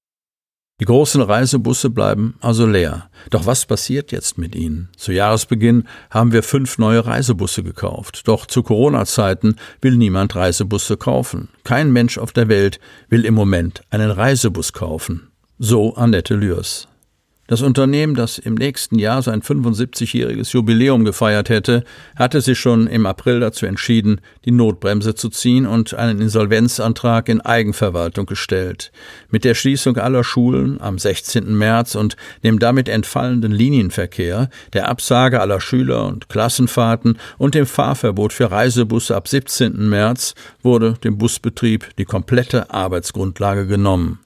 Die 0.79 0.85
großen 0.85 1.21
Reisebusse 1.21 1.91
bleiben 1.91 2.35
also 2.41 2.65
leer. 2.65 3.09
Doch 3.29 3.45
was 3.45 3.65
passiert 3.65 4.11
jetzt 4.11 4.39
mit 4.39 4.55
ihnen? 4.55 4.89
Zu 4.97 5.11
Jahresbeginn 5.11 5.87
haben 6.09 6.31
wir 6.31 6.41
fünf 6.41 6.79
neue 6.79 7.05
Reisebusse 7.05 7.63
gekauft. 7.63 8.27
Doch 8.27 8.47
zu 8.47 8.63
Corona-Zeiten 8.63 9.55
will 9.81 9.95
niemand 9.95 10.35
Reisebusse 10.35 10.97
kaufen. 10.97 11.49
Kein 11.63 11.91
Mensch 11.93 12.17
auf 12.17 12.33
der 12.33 12.49
Welt 12.49 12.79
will 13.07 13.23
im 13.23 13.35
Moment 13.35 13.83
einen 13.91 14.09
Reisebus 14.09 14.73
kaufen. 14.73 15.31
So 15.59 15.93
Annette 15.95 16.35
Lürs. 16.35 16.87
Das 17.45 17.61
Unternehmen, 17.61 18.15
das 18.15 18.37
im 18.37 18.55
nächsten 18.55 18.97
Jahr 18.97 19.21
sein 19.21 19.41
75-jähriges 19.41 20.53
Jubiläum 20.53 21.03
gefeiert 21.03 21.49
hätte, 21.49 21.83
hatte 22.15 22.39
sich 22.39 22.57
schon 22.57 22.87
im 22.87 23.05
April 23.05 23.41
dazu 23.41 23.65
entschieden, 23.65 24.21
die 24.45 24.51
Notbremse 24.51 25.13
zu 25.13 25.27
ziehen 25.27 25.65
und 25.65 25.93
einen 25.93 26.21
Insolvenzantrag 26.21 27.27
in 27.27 27.41
Eigenverwaltung 27.41 28.27
gestellt. 28.27 28.93
Mit 29.29 29.43
der 29.43 29.55
Schließung 29.55 29.97
aller 29.97 30.23
Schulen 30.23 30.79
am 30.79 30.97
16. 30.97 31.53
März 31.53 31.95
und 31.95 32.15
dem 32.45 32.59
damit 32.59 32.87
entfallenden 32.87 33.51
Linienverkehr, 33.51 34.49
der 34.71 34.87
Absage 34.87 35.41
aller 35.41 35.59
Schüler- 35.59 36.07
und 36.07 36.29
Klassenfahrten 36.29 37.19
und 37.37 37.55
dem 37.55 37.65
Fahrverbot 37.65 38.31
für 38.31 38.51
Reisebusse 38.51 39.17
ab 39.17 39.27
17. 39.27 39.89
März 39.89 40.33
wurde 40.61 40.93
dem 41.03 41.17
Busbetrieb 41.17 41.89
die 41.97 42.05
komplette 42.05 42.69
Arbeitsgrundlage 42.69 43.67
genommen. 43.67 44.19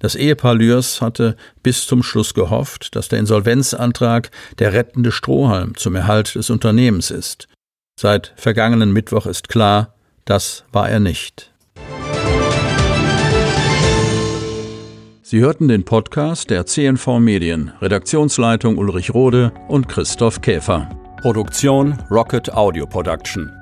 Das 0.00 0.16
Ehepaar 0.16 0.54
Lürs 0.54 1.00
hatte 1.00 1.36
bis 1.62 1.86
zum 1.86 2.02
Schluss 2.02 2.34
gehofft, 2.34 2.96
dass 2.96 3.08
der 3.08 3.20
Insolvenzantrag 3.20 4.30
der 4.58 4.72
rettende 4.72 5.12
Strohhalm 5.12 5.76
zum 5.76 5.94
Erhalt 5.94 6.34
des 6.34 6.50
Unternehmens 6.50 7.10
ist. 7.10 7.48
Seit 8.00 8.32
vergangenen 8.36 8.92
Mittwoch 8.92 9.26
ist 9.26 9.48
klar, 9.50 9.94
das 10.24 10.64
war 10.72 10.88
er 10.88 11.00
nicht. 11.00 11.52
Sie 15.22 15.40
hörten 15.40 15.68
den 15.68 15.84
Podcast 15.84 16.50
der 16.50 16.66
CNV 16.66 17.20
Medien, 17.20 17.72
Redaktionsleitung 17.80 18.78
Ulrich 18.78 19.14
Rode 19.14 19.52
und 19.68 19.86
Christoph 19.86 20.40
Käfer. 20.40 20.88
Produktion 21.20 21.98
Rocket 22.10 22.52
Audio 22.54 22.86
Production. 22.86 23.59